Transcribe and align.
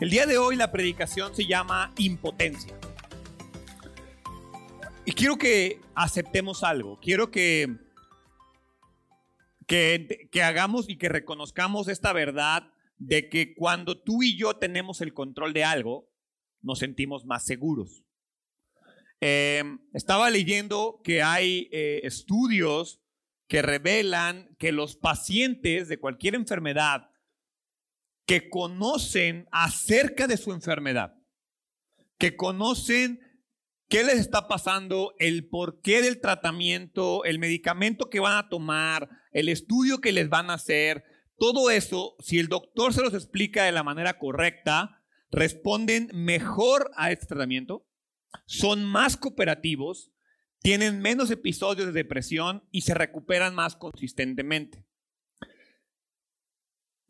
El 0.00 0.10
día 0.10 0.26
de 0.26 0.38
hoy 0.38 0.54
la 0.54 0.70
predicación 0.70 1.34
se 1.34 1.44
llama 1.44 1.92
impotencia. 1.98 2.72
Y 5.04 5.10
quiero 5.10 5.36
que 5.36 5.80
aceptemos 5.96 6.62
algo. 6.62 7.00
Quiero 7.00 7.32
que, 7.32 7.78
que, 9.66 10.40
hagamos 10.40 10.88
y 10.88 10.98
que 10.98 11.08
reconozcamos 11.08 11.88
esta 11.88 12.12
verdad 12.12 12.72
de 12.98 13.28
que 13.28 13.56
cuando 13.56 14.00
tú 14.00 14.22
y 14.22 14.36
yo 14.36 14.54
tenemos 14.54 15.00
el 15.00 15.14
control 15.14 15.52
de 15.52 15.64
algo, 15.64 16.08
nos 16.62 16.78
sentimos 16.78 17.24
más 17.24 17.44
seguros. 17.44 18.04
Eh, 19.20 19.64
estaba 19.94 20.30
leyendo 20.30 21.00
que 21.02 21.24
hay 21.24 21.68
eh, 21.72 22.02
estudios 22.04 23.00
que 23.48 23.62
revelan 23.62 24.54
que 24.58 24.70
los 24.70 24.94
pacientes 24.94 25.88
de 25.88 25.98
cualquier 25.98 26.36
enfermedad 26.36 27.07
que 28.28 28.50
conocen 28.50 29.48
acerca 29.52 30.26
de 30.26 30.36
su 30.36 30.52
enfermedad, 30.52 31.14
que 32.18 32.36
conocen 32.36 33.20
qué 33.88 34.04
les 34.04 34.18
está 34.18 34.48
pasando, 34.48 35.14
el 35.18 35.48
porqué 35.48 36.02
del 36.02 36.20
tratamiento, 36.20 37.24
el 37.24 37.38
medicamento 37.38 38.10
que 38.10 38.20
van 38.20 38.36
a 38.36 38.50
tomar, 38.50 39.08
el 39.32 39.48
estudio 39.48 40.02
que 40.02 40.12
les 40.12 40.28
van 40.28 40.50
a 40.50 40.54
hacer, 40.54 41.04
todo 41.38 41.70
eso, 41.70 42.16
si 42.18 42.38
el 42.38 42.48
doctor 42.48 42.92
se 42.92 43.00
los 43.00 43.14
explica 43.14 43.64
de 43.64 43.72
la 43.72 43.82
manera 43.82 44.18
correcta, 44.18 45.02
responden 45.30 46.10
mejor 46.12 46.90
a 46.96 47.10
este 47.10 47.24
tratamiento, 47.24 47.88
son 48.44 48.84
más 48.84 49.16
cooperativos, 49.16 50.12
tienen 50.60 51.00
menos 51.00 51.30
episodios 51.30 51.86
de 51.86 51.92
depresión 51.92 52.68
y 52.72 52.82
se 52.82 52.92
recuperan 52.92 53.54
más 53.54 53.74
consistentemente. 53.74 54.84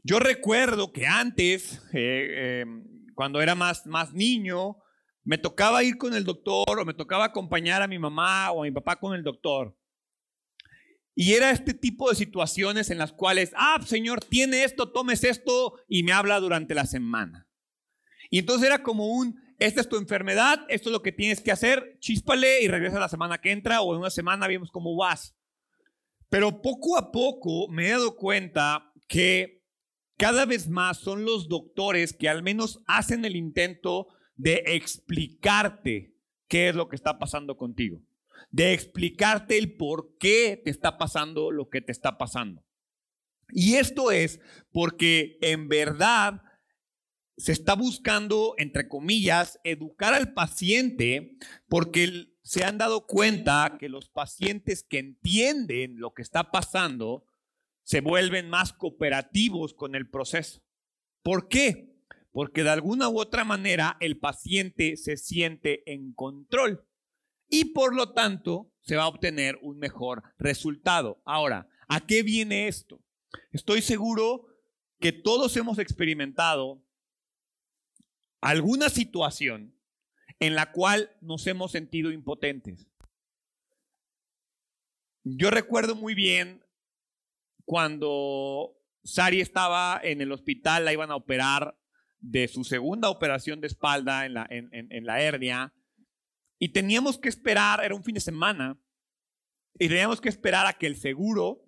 Yo 0.08 0.18
recuerdo 0.18 0.90
que 0.90 1.06
antes, 1.06 1.82
eh, 1.92 2.62
em, 2.62 2.82
cuando 3.14 3.42
era 3.42 3.54
más, 3.54 3.84
más 3.84 4.14
niño, 4.14 4.78
me 5.22 5.36
tocaba 5.36 5.84
ir 5.84 5.98
con 5.98 6.14
el 6.14 6.24
doctor 6.24 6.78
o 6.78 6.84
me 6.86 6.94
tocaba 6.94 7.26
acompañar 7.26 7.82
a 7.82 7.86
mi 7.86 7.98
mamá 7.98 8.50
o 8.52 8.62
a 8.62 8.64
mi 8.64 8.70
papá 8.70 8.96
con 8.96 9.14
el 9.14 9.22
doctor. 9.22 9.76
Y 11.14 11.34
era 11.34 11.50
este 11.50 11.74
tipo 11.74 12.08
de 12.08 12.16
situaciones 12.16 12.88
en 12.88 12.96
las 12.96 13.12
cuales, 13.12 13.52
ah, 13.54 13.78
señor, 13.84 14.24
tiene 14.24 14.64
esto, 14.64 14.92
tomes 14.92 15.24
esto 15.24 15.74
y 15.86 16.04
me 16.04 16.12
habla 16.12 16.40
durante 16.40 16.74
la 16.74 16.86
semana. 16.86 17.46
Y 18.30 18.38
entonces 18.38 18.66
era 18.66 18.82
como 18.82 19.08
un, 19.08 19.38
esta 19.58 19.82
es 19.82 19.90
tu 19.90 19.98
enfermedad, 19.98 20.64
esto 20.70 20.88
es 20.88 20.92
lo 20.94 21.02
que 21.02 21.12
tienes 21.12 21.42
que 21.42 21.52
hacer, 21.52 21.98
chíspale 21.98 22.62
y 22.62 22.68
regresa 22.68 22.98
la 22.98 23.10
semana 23.10 23.42
que 23.42 23.50
entra 23.50 23.82
o 23.82 23.92
en 23.92 24.00
una 24.00 24.08
semana 24.08 24.48
vemos 24.48 24.70
cómo 24.70 24.96
vas. 24.96 25.36
Pero 26.30 26.62
poco 26.62 26.96
a 26.96 27.12
poco 27.12 27.68
me 27.68 27.88
he 27.88 27.90
dado 27.90 28.16
cuenta 28.16 28.90
que 29.06 29.57
cada 30.18 30.44
vez 30.44 30.68
más 30.68 30.98
son 30.98 31.24
los 31.24 31.48
doctores 31.48 32.12
que 32.12 32.28
al 32.28 32.42
menos 32.42 32.82
hacen 32.86 33.24
el 33.24 33.36
intento 33.36 34.08
de 34.34 34.64
explicarte 34.66 36.14
qué 36.48 36.68
es 36.68 36.74
lo 36.74 36.88
que 36.88 36.96
está 36.96 37.18
pasando 37.18 37.56
contigo, 37.56 38.02
de 38.50 38.72
explicarte 38.72 39.56
el 39.56 39.76
por 39.76 40.16
qué 40.18 40.60
te 40.62 40.70
está 40.70 40.98
pasando 40.98 41.52
lo 41.52 41.70
que 41.70 41.80
te 41.80 41.92
está 41.92 42.18
pasando. 42.18 42.64
Y 43.50 43.74
esto 43.74 44.10
es 44.10 44.40
porque 44.72 45.38
en 45.40 45.68
verdad 45.68 46.42
se 47.36 47.52
está 47.52 47.74
buscando, 47.74 48.54
entre 48.58 48.88
comillas, 48.88 49.60
educar 49.62 50.14
al 50.14 50.34
paciente 50.34 51.36
porque 51.68 52.34
se 52.42 52.64
han 52.64 52.76
dado 52.76 53.06
cuenta 53.06 53.76
que 53.78 53.88
los 53.88 54.08
pacientes 54.08 54.82
que 54.82 54.98
entienden 54.98 56.00
lo 56.00 56.12
que 56.12 56.22
está 56.22 56.50
pasando 56.50 57.27
se 57.88 58.02
vuelven 58.02 58.50
más 58.50 58.74
cooperativos 58.74 59.72
con 59.72 59.94
el 59.94 60.10
proceso. 60.10 60.62
¿Por 61.22 61.48
qué? 61.48 61.96
Porque 62.32 62.62
de 62.62 62.68
alguna 62.68 63.08
u 63.08 63.18
otra 63.18 63.46
manera 63.46 63.96
el 64.00 64.18
paciente 64.18 64.98
se 64.98 65.16
siente 65.16 65.90
en 65.90 66.12
control 66.12 66.86
y 67.48 67.72
por 67.72 67.96
lo 67.96 68.12
tanto 68.12 68.70
se 68.82 68.96
va 68.96 69.04
a 69.04 69.08
obtener 69.08 69.58
un 69.62 69.78
mejor 69.78 70.22
resultado. 70.36 71.22
Ahora, 71.24 71.66
¿a 71.88 72.06
qué 72.06 72.22
viene 72.22 72.68
esto? 72.68 73.02
Estoy 73.52 73.80
seguro 73.80 74.48
que 75.00 75.12
todos 75.12 75.56
hemos 75.56 75.78
experimentado 75.78 76.84
alguna 78.42 78.90
situación 78.90 79.74
en 80.40 80.54
la 80.54 80.72
cual 80.72 81.16
nos 81.22 81.46
hemos 81.46 81.72
sentido 81.72 82.12
impotentes. 82.12 82.86
Yo 85.24 85.50
recuerdo 85.50 85.94
muy 85.94 86.14
bien 86.14 86.67
cuando 87.68 88.78
Sari 89.04 89.42
estaba 89.42 90.00
en 90.02 90.22
el 90.22 90.32
hospital, 90.32 90.86
la 90.86 90.94
iban 90.94 91.10
a 91.10 91.16
operar 91.16 91.78
de 92.18 92.48
su 92.48 92.64
segunda 92.64 93.10
operación 93.10 93.60
de 93.60 93.66
espalda 93.66 94.24
en 94.24 94.32
la, 94.32 94.46
en, 94.48 95.04
la 95.04 95.20
hernia, 95.20 95.74
y 96.58 96.70
teníamos 96.70 97.18
que 97.18 97.28
esperar, 97.28 97.84
era 97.84 97.94
un 97.94 98.02
fin 98.02 98.14
de 98.14 98.22
semana, 98.22 98.80
y 99.74 99.86
teníamos 99.86 100.18
que 100.18 100.30
esperar 100.30 100.66
a 100.66 100.78
que 100.78 100.86
el 100.86 100.96
seguro 100.96 101.62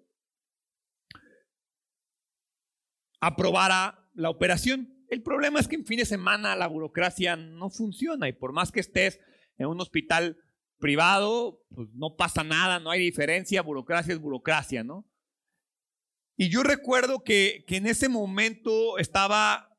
aprobara 3.21 4.09
la 4.15 4.31
operación. 4.31 5.05
El 5.10 5.22
problema 5.22 5.60
es 5.60 5.69
que 5.69 5.77
en 5.77 5.84
fin 5.84 5.99
de 5.99 6.06
semana 6.06 6.56
la 6.56 6.66
burocracia 6.66 7.37
no 7.37 7.69
funciona 7.69 8.27
y 8.27 8.33
por 8.33 8.55
más 8.55 8.72
que 8.72 8.81
estés 8.81 9.21
en 9.59 9.66
un 9.66 9.83
hospital 9.83 10.39
privado, 10.78 11.62
pues 11.75 11.91
no 11.93 12.16
pasa 12.16 12.43
nada, 12.43 12.81
no 12.81 12.91
hay 12.91 13.00
diferencia, 13.00 13.60
burocracia 13.60 14.15
es 14.15 14.19
burocracia, 14.19 14.83
¿no? 14.83 15.09
Y 16.37 16.49
yo 16.49 16.63
recuerdo 16.63 17.23
que, 17.23 17.65
que 17.67 17.77
en 17.77 17.87
ese 17.87 18.09
momento 18.09 18.99
estaba 18.99 19.71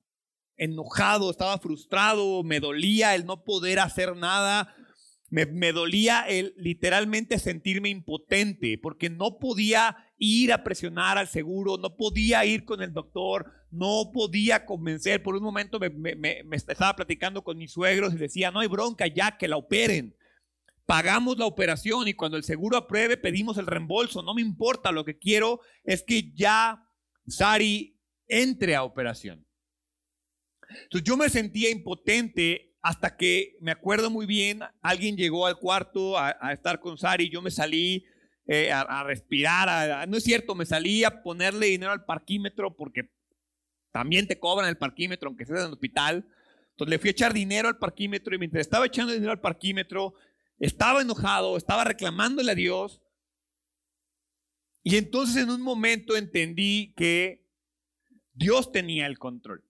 enojado, 0.58 1.32
estaba 1.32 1.58
frustrado, 1.58 2.44
me 2.44 2.60
dolía 2.60 3.16
el 3.16 3.26
no 3.26 3.44
poder 3.44 3.80
hacer 3.80 4.16
nada, 4.16 4.76
me, 5.32 5.72
dolía 5.72 6.26
el 6.28 6.54
literalmente 6.58 7.40
sentirme 7.40 7.90
impotente 7.90 8.78
porque 8.78 9.10
no 9.10 9.40
podía 9.40 9.96
ir 10.18 10.52
a 10.52 10.64
presionar 10.64 11.18
al 11.18 11.30
seguro, 11.30 11.78
no 11.78 11.96
podía 11.96 12.44
ir 12.46 12.66
con 12.66 12.84
el 12.84 12.92
doctor, 12.92 13.52
no 13.72 14.12
podía 14.14 14.66
convencer. 14.66 15.24
Por 15.24 15.36
un 15.36 15.44
momento 15.44 15.80
me, 15.80 15.90
me, 15.90 16.44
estaba 16.52 16.96
platicando 16.96 17.44
con 17.44 17.58
mis 17.58 17.72
suegros 17.72 18.14
y 18.14 18.18
decía, 18.18 18.52
no 18.52 18.60
hay 18.60 18.68
bronca, 18.68 19.08
ya 19.08 19.38
que 19.38 19.48
la 19.48 19.56
operen. 19.56 20.16
Pagamos 20.86 21.38
la 21.38 21.46
operación 21.46 22.08
y 22.08 22.14
cuando 22.14 22.38
el 22.38 22.44
seguro 22.44 22.78
apruebe 22.78 23.18
pedimos 23.18 23.58
el 23.58 23.68
reembolso. 23.68 24.22
No 24.22 24.34
me 24.34 24.42
importa, 24.42 24.92
lo 24.92 25.06
que 25.06 25.18
quiero 25.18 25.62
es 25.84 26.04
que 26.04 26.32
ya 26.34 26.84
Sari 27.28 27.98
entre 28.28 28.76
a 28.76 28.84
operación. 28.84 29.46
Entonces 30.84 31.04
yo 31.04 31.18
me 31.18 31.30
sentía 31.30 31.70
impotente 31.70 32.76
hasta 32.82 33.16
que 33.16 33.58
me 33.62 33.72
acuerdo 33.72 34.10
muy 34.10 34.26
bien, 34.26 34.62
alguien 34.82 35.16
llegó 35.16 35.46
al 35.46 35.60
cuarto 35.60 36.18
a, 36.18 36.32
estar 36.52 36.80
con 36.80 36.98
Sari, 36.98 37.30
yo 37.30 37.42
me 37.42 37.52
salí 37.52 38.06
eh, 38.48 38.72
a, 38.72 39.04
respirar, 39.04 40.08
no 40.10 40.18
es 40.18 40.24
cierto, 40.24 40.56
me 40.56 40.66
salí 40.66 41.04
a 41.04 41.22
ponerle 41.22 41.68
dinero 41.68 41.92
al 41.92 42.06
parquímetro 42.06 42.76
porque 42.76 43.12
también 43.92 44.28
te 44.28 44.40
cobran 44.40 44.70
el 44.70 44.78
parquímetro, 44.78 45.28
aunque 45.28 45.44
estés 45.44 45.60
en 45.60 45.66
el 45.68 45.74
hospital. 45.74 46.26
Entonces 46.72 46.90
le 46.90 47.00
fui 47.00 47.10
a 47.10 47.12
echar 47.12 47.34
dinero 47.34 47.68
al 47.68 47.78
parquímetro 47.78 48.34
y 48.34 48.40
mientras 48.40 48.62
estaba 48.62 48.86
echando 48.86 49.14
dinero 49.14 49.32
al 49.32 49.42
parquímetro, 49.42 50.16
estaba 50.62 51.02
enojado, 51.02 51.58
estaba 51.58 51.84
reclamándole 51.84 52.52
a 52.52 52.56
Dios. 52.56 53.02
Y 54.84 54.98
entonces 54.98 55.44
en 55.44 55.50
un 55.50 55.62
momento 55.62 56.16
entendí 56.16 56.94
que 56.96 57.46
Dios 58.34 58.72
tenía 58.72 59.08
el 59.08 59.18
control. 59.18 59.66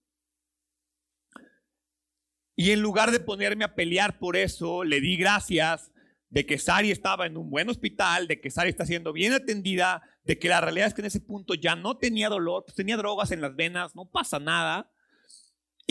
Y 2.56 2.72
en 2.72 2.82
lugar 2.82 3.12
de 3.12 3.22
ponerme 3.22 3.64
a 3.64 3.74
pelear 3.74 4.20
por 4.20 4.36
eso, 4.36 4.84
le 4.84 5.00
di 5.00 5.16
gracias 5.16 5.92
de 6.30 6.46
que 6.46 6.58
Sari 6.58 6.92
estaba 6.92 7.26
en 7.26 7.38
un 7.38 7.50
buen 7.50 7.70
hospital, 7.70 8.28
de 8.28 8.40
que 8.40 8.52
Sari 8.52 8.70
está 8.70 8.86
siendo 8.86 9.14
bien 9.14 9.34
atendida, 9.34 10.02
de 10.24 10.38
que 10.38 10.50
la 10.50 10.62
realidad 10.62 10.88
es 10.88 10.94
que 10.94 11.02
en 11.02 11.08
ese 11.08 11.22
punto 11.22 11.54
ya 11.54 11.76
no 11.76 11.98
tenía 11.98 12.30
dolor, 12.30 12.64
pues 12.66 12.76
tenía 12.76 12.98
drogas 12.98 13.32
en 13.32 13.42
las 13.42 13.56
venas, 13.56 13.96
no 13.96 14.10
pasa 14.10 14.40
nada, 14.40 14.92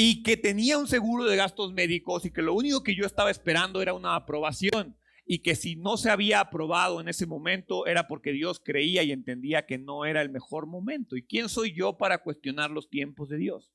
y 0.03 0.23
que 0.23 0.39
tenía 0.39 0.79
un 0.79 0.89
seguro 0.89 1.25
de 1.25 1.37
gastos 1.37 1.75
médicos 1.75 2.25
y 2.25 2.31
que 2.31 2.41
lo 2.41 2.55
único 2.55 2.83
que 2.83 2.95
yo 2.95 3.05
estaba 3.05 3.31
esperando 3.31 3.83
era 3.83 3.93
una 3.93 4.17
aprobación 4.17 4.97
y 5.27 5.41
que 5.41 5.55
si 5.55 5.77
no 5.77 5.99
se 5.99 6.09
había 6.09 6.41
aprobado 6.41 7.03
en 7.03 7.09
ese 7.09 7.27
momento 7.27 7.87
era 7.87 8.09
porque 8.09 8.33
Dios 8.33 8.63
creía 8.65 9.03
y 9.03 9.13
entendía 9.13 9.67
que 9.67 9.77
no 9.77 10.07
era 10.07 10.23
el 10.23 10.31
mejor 10.31 10.65
momento. 10.65 11.17
¿Y 11.17 11.27
quién 11.27 11.51
soy 11.51 11.75
yo 11.75 11.99
para 11.99 12.23
cuestionar 12.23 12.71
los 12.71 12.89
tiempos 12.89 13.29
de 13.29 13.37
Dios? 13.37 13.71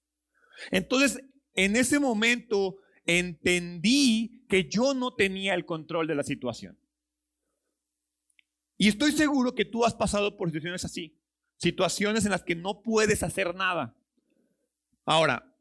Entonces, 0.71 1.21
en 1.53 1.75
ese 1.75 1.99
momento 1.99 2.77
entendí 3.05 4.43
que 4.49 4.67
yo 4.67 4.95
no 4.95 5.13
tenía 5.13 5.53
el 5.53 5.67
control 5.67 6.07
de 6.07 6.15
la 6.15 6.23
situación. 6.23 6.75
Y 8.79 8.87
estoy 8.87 9.11
seguro 9.11 9.53
que 9.53 9.65
tú 9.65 9.85
has 9.85 9.93
pasado 9.93 10.37
por 10.37 10.47
situaciones 10.47 10.85
así, 10.85 11.19
situaciones 11.57 12.25
en 12.25 12.31
las 12.31 12.43
que 12.43 12.55
no 12.55 12.81
puedes 12.81 13.21
hacer 13.21 13.53
nada. 13.53 13.95
Ahora, 15.05 15.54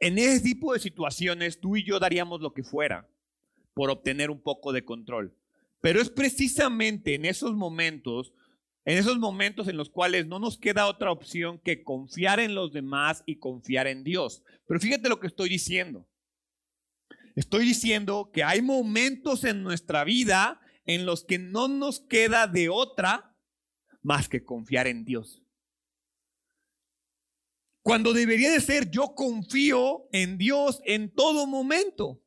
en 0.00 0.18
ese 0.18 0.40
tipo 0.40 0.72
de 0.72 0.80
situaciones 0.80 1.60
tú 1.60 1.76
y 1.76 1.84
yo 1.84 1.98
daríamos 1.98 2.40
lo 2.40 2.52
que 2.52 2.62
fuera 2.62 3.08
por 3.74 3.90
obtener 3.90 4.30
un 4.30 4.40
poco 4.40 4.72
de 4.72 4.84
control. 4.84 5.36
Pero 5.80 6.00
es 6.00 6.10
precisamente 6.10 7.14
en 7.14 7.24
esos 7.24 7.54
momentos 7.54 8.32
En 8.86 8.98
esos 8.98 9.18
momentos 9.18 9.66
en 9.68 9.78
los 9.78 9.88
cuales 9.88 10.26
no 10.26 10.38
nos 10.38 10.58
queda 10.58 10.88
otra 10.88 11.10
opción 11.10 11.58
que 11.58 11.82
confiar 11.82 12.38
en 12.38 12.54
los 12.54 12.70
demás 12.70 13.22
y 13.24 13.36
confiar 13.36 13.86
en 13.86 14.04
Dios. 14.04 14.42
Pero 14.66 14.78
fíjate 14.78 15.08
lo 15.08 15.20
que 15.20 15.26
estoy 15.26 15.48
diciendo. 15.48 16.06
Estoy 17.34 17.64
diciendo 17.64 18.30
que 18.30 18.44
hay 18.44 18.60
momentos 18.60 19.44
en 19.44 19.62
nuestra 19.62 20.04
vida 20.04 20.60
en 20.84 21.06
los 21.06 21.24
que 21.24 21.38
no 21.38 21.66
nos 21.66 22.00
queda 22.00 22.46
de 22.46 22.68
otra 22.68 23.34
más 24.02 24.28
que 24.28 24.44
confiar 24.44 24.86
en 24.86 25.06
Dios. 25.06 25.43
Cuando 27.84 28.14
debería 28.14 28.50
de 28.50 28.62
ser 28.62 28.90
yo 28.90 29.14
confío 29.14 30.08
en 30.10 30.38
Dios 30.38 30.80
en 30.86 31.14
todo 31.14 31.46
momento. 31.46 32.22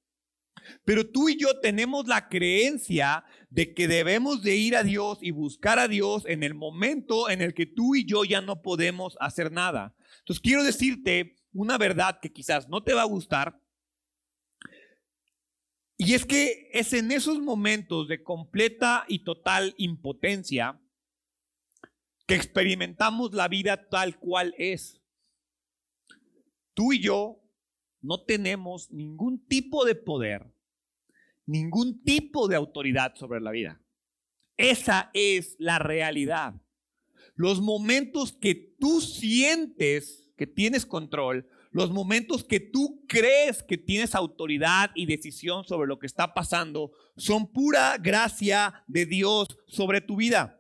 Pero 0.86 1.10
tú 1.10 1.30
y 1.30 1.40
yo 1.40 1.60
tenemos 1.60 2.06
la 2.06 2.30
creencia 2.30 3.26
de 3.50 3.74
que 3.74 3.88
debemos 3.88 4.44
de 4.44 4.56
ir 4.56 4.76
a 4.76 4.84
Dios 4.84 5.18
y 5.20 5.32
buscar 5.32 5.80
a 5.80 5.88
Dios 5.88 6.26
en 6.28 6.44
el 6.44 6.54
momento 6.54 7.28
en 7.28 7.42
el 7.42 7.56
que 7.56 7.66
tú 7.66 7.96
y 7.96 8.06
yo 8.06 8.24
ya 8.24 8.40
no 8.40 8.62
podemos 8.62 9.18
hacer 9.20 9.52
nada. 9.52 9.96
Entonces 10.20 10.42
quiero 10.42 10.64
decirte 10.64 11.38
una 11.54 11.80
verdad 11.80 12.20
que 12.22 12.32
quizás 12.32 12.70
no 12.70 12.84
te 12.84 12.94
va 12.94 13.02
a 13.02 13.06
gustar. 13.06 13.60
Y 15.98 16.14
es 16.14 16.24
que 16.24 16.70
es 16.72 16.94
en 16.94 17.12
esos 17.12 17.40
momentos 17.40 18.08
de 18.08 18.22
completa 18.22 19.06
y 19.08 19.24
total 19.24 19.74
impotencia 19.80 20.80
que 22.28 22.36
experimentamos 22.36 23.34
la 23.34 23.48
vida 23.48 23.90
tal 23.90 24.20
cual 24.20 24.54
es. 24.60 24.97
Tú 26.78 26.94
y 26.94 27.02
yo 27.02 27.42
no 28.02 28.22
tenemos 28.22 28.92
ningún 28.92 29.44
tipo 29.48 29.84
de 29.84 29.96
poder 29.96 30.54
ningún 31.48 32.04
tipo 32.04 32.48
de 32.48 32.56
autoridad 32.56 33.16
sobre 33.16 33.42
la 33.42 33.52
vida. 33.52 33.82
Esa 34.58 35.10
es 35.14 35.56
la 35.58 35.80
realidad. 35.80 36.54
Los 37.36 37.62
momentos 37.62 38.34
que 38.34 38.76
tú 38.80 39.02
sientes 39.02 40.30
que 40.36 40.46
tienes 40.46 40.86
control, 40.86 41.48
los 41.72 41.90
momentos 41.92 42.44
que 42.44 42.60
tú 42.60 43.04
crees 43.08 43.64
que 43.64 43.78
tienes 43.78 44.14
autoridad 44.14 44.92
y 44.94 45.06
decisión 45.06 45.64
sobre 45.64 45.88
lo 45.88 45.98
que 45.98 46.06
está 46.06 46.34
pasando, 46.34 46.92
son 47.16 47.52
pura 47.52 47.98
gracia 47.98 48.84
de 48.88 49.06
Dios 49.06 49.48
sobre 49.68 50.02
tu 50.02 50.18
vida. 50.18 50.57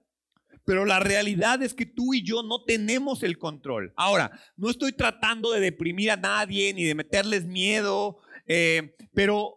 Pero 0.67 0.83
la 0.83 0.99
realidad 0.99 1.63
es 1.63 1.73
que 1.73 1.85
tú 1.85 2.13
y 2.13 2.23
yo 2.23 2.43
no 2.43 2.65
tenemos 2.65 3.23
el 3.23 3.37
control. 3.37 3.93
Ahora, 3.95 4.37
no 4.57 4.69
estoy 4.69 4.91
tratando 4.91 5.53
de 5.53 5.61
deprimir 5.61 6.11
a 6.11 6.17
nadie 6.17 6.73
ni 6.73 6.83
de 6.83 6.93
meterles 6.93 7.45
miedo, 7.45 8.17
eh, 8.47 8.93
pero 9.13 9.55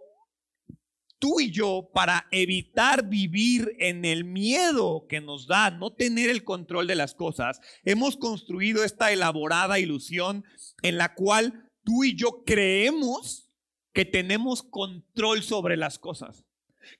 tú 1.18 1.40
y 1.40 1.50
yo, 1.50 1.90
para 1.92 2.28
evitar 2.30 3.08
vivir 3.08 3.74
en 3.80 4.04
el 4.04 4.22
miedo 4.22 5.06
que 5.08 5.20
nos 5.20 5.48
da 5.48 5.72
no 5.72 5.92
tener 5.92 6.30
el 6.30 6.44
control 6.44 6.86
de 6.86 6.94
las 6.94 7.16
cosas, 7.16 7.60
hemos 7.82 8.16
construido 8.16 8.84
esta 8.84 9.10
elaborada 9.10 9.80
ilusión 9.80 10.44
en 10.80 10.96
la 10.96 11.16
cual 11.16 11.68
tú 11.82 12.04
y 12.04 12.14
yo 12.14 12.44
creemos 12.46 13.50
que 13.92 14.04
tenemos 14.04 14.62
control 14.62 15.42
sobre 15.42 15.76
las 15.76 15.98
cosas, 15.98 16.44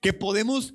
que 0.01 0.13
podemos 0.13 0.75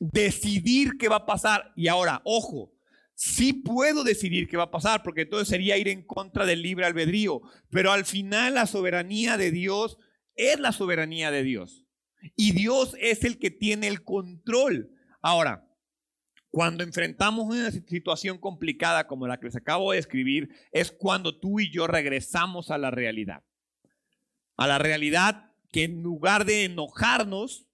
decidir 0.00 0.92
qué 0.98 1.08
va 1.08 1.16
a 1.16 1.26
pasar. 1.26 1.72
Y 1.76 1.88
ahora, 1.88 2.20
ojo, 2.24 2.72
sí 3.14 3.52
puedo 3.52 4.04
decidir 4.04 4.48
qué 4.48 4.56
va 4.56 4.64
a 4.64 4.70
pasar, 4.70 5.02
porque 5.02 5.22
entonces 5.22 5.48
sería 5.48 5.76
ir 5.76 5.88
en 5.88 6.02
contra 6.02 6.46
del 6.46 6.62
libre 6.62 6.86
albedrío, 6.86 7.42
pero 7.70 7.92
al 7.92 8.04
final 8.04 8.54
la 8.54 8.66
soberanía 8.66 9.36
de 9.36 9.50
Dios 9.50 9.98
es 10.34 10.58
la 10.58 10.72
soberanía 10.72 11.30
de 11.30 11.42
Dios. 11.42 11.86
Y 12.36 12.52
Dios 12.52 12.96
es 13.00 13.24
el 13.24 13.38
que 13.38 13.50
tiene 13.50 13.86
el 13.86 14.02
control. 14.02 14.90
Ahora, 15.20 15.68
cuando 16.50 16.84
enfrentamos 16.84 17.46
una 17.46 17.70
situación 17.70 18.38
complicada 18.38 19.06
como 19.06 19.26
la 19.26 19.38
que 19.38 19.46
les 19.46 19.56
acabo 19.56 19.92
de 19.92 19.98
escribir, 19.98 20.48
es 20.72 20.90
cuando 20.92 21.38
tú 21.38 21.60
y 21.60 21.70
yo 21.70 21.86
regresamos 21.86 22.70
a 22.70 22.78
la 22.78 22.90
realidad. 22.90 23.42
A 24.56 24.66
la 24.66 24.78
realidad 24.78 25.52
que 25.72 25.84
en 25.84 26.02
lugar 26.02 26.44
de 26.44 26.64
enojarnos, 26.64 27.66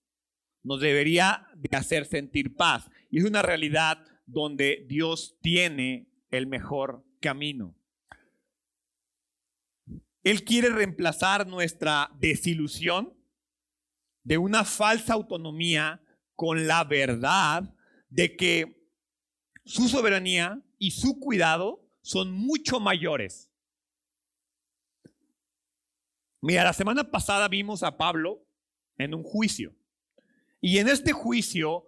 nos 0.62 0.80
debería 0.80 1.46
de 1.56 1.76
hacer 1.76 2.06
sentir 2.06 2.54
paz. 2.54 2.90
Y 3.10 3.18
es 3.18 3.24
una 3.24 3.42
realidad 3.42 4.04
donde 4.26 4.84
Dios 4.88 5.38
tiene 5.40 6.08
el 6.30 6.46
mejor 6.46 7.04
camino. 7.20 7.76
Él 10.22 10.44
quiere 10.44 10.68
reemplazar 10.68 11.46
nuestra 11.46 12.10
desilusión 12.18 13.14
de 14.22 14.38
una 14.38 14.64
falsa 14.64 15.14
autonomía 15.14 16.02
con 16.34 16.66
la 16.66 16.84
verdad 16.84 17.74
de 18.08 18.36
que 18.36 18.80
su 19.64 19.88
soberanía 19.88 20.62
y 20.78 20.90
su 20.90 21.18
cuidado 21.18 21.86
son 22.02 22.32
mucho 22.32 22.80
mayores. 22.80 23.50
Mira, 26.42 26.64
la 26.64 26.72
semana 26.72 27.10
pasada 27.10 27.48
vimos 27.48 27.82
a 27.82 27.96
Pablo 27.96 28.46
en 28.96 29.14
un 29.14 29.22
juicio. 29.22 29.74
Y 30.60 30.78
en 30.78 30.88
este 30.88 31.12
juicio, 31.12 31.86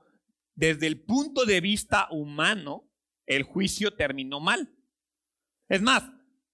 desde 0.55 0.87
el 0.87 1.01
punto 1.01 1.45
de 1.45 1.61
vista 1.61 2.09
humano, 2.11 2.89
el 3.27 3.43
juicio 3.43 3.95
terminó 3.95 4.41
mal. 4.41 4.75
Es 5.69 5.83
más, 5.83 6.11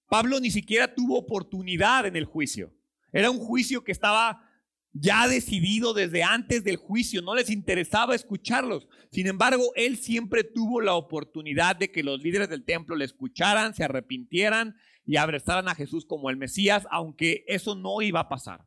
Pablo 0.08 0.40
ni 0.40 0.50
siquiera 0.50 0.94
tuvo 0.94 1.18
oportunidad 1.18 2.06
en 2.06 2.16
el 2.16 2.24
juicio. 2.24 2.74
Era 3.12 3.30
un 3.30 3.38
juicio 3.38 3.84
que 3.84 3.92
estaba 3.92 4.48
ya 4.92 5.28
decidido 5.28 5.92
desde 5.92 6.22
antes 6.22 6.64
del 6.64 6.76
juicio, 6.76 7.22
no 7.22 7.34
les 7.34 7.50
interesaba 7.50 8.14
escucharlos. 8.14 8.88
Sin 9.12 9.26
embargo, 9.26 9.72
él 9.76 9.98
siempre 9.98 10.44
tuvo 10.44 10.80
la 10.80 10.94
oportunidad 10.94 11.76
de 11.76 11.90
que 11.90 12.02
los 12.02 12.22
líderes 12.22 12.48
del 12.48 12.64
templo 12.64 12.96
le 12.96 13.04
escucharan, 13.04 13.74
se 13.74 13.84
arrepintieran 13.84 14.76
y 15.04 15.16
abrazaran 15.16 15.68
a 15.68 15.74
Jesús 15.74 16.04
como 16.04 16.30
el 16.30 16.36
Mesías, 16.36 16.86
aunque 16.90 17.44
eso 17.46 17.74
no 17.74 18.02
iba 18.02 18.20
a 18.20 18.28
pasar. 18.28 18.66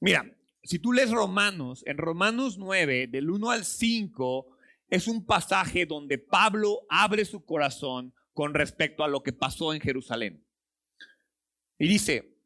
Mira, 0.00 0.24
si 0.64 0.78
tú 0.78 0.92
lees 0.92 1.10
Romanos, 1.10 1.82
en 1.86 1.98
Romanos 1.98 2.58
9, 2.58 3.08
del 3.08 3.30
1 3.30 3.50
al 3.50 3.64
5, 3.64 4.46
es 4.88 5.08
un 5.08 5.24
pasaje 5.24 5.86
donde 5.86 6.18
Pablo 6.18 6.86
abre 6.88 7.24
su 7.24 7.44
corazón 7.44 8.14
con 8.32 8.54
respecto 8.54 9.02
a 9.02 9.08
lo 9.08 9.22
que 9.22 9.32
pasó 9.32 9.74
en 9.74 9.80
Jerusalén. 9.80 10.44
Y 11.78 11.88
dice, 11.88 12.36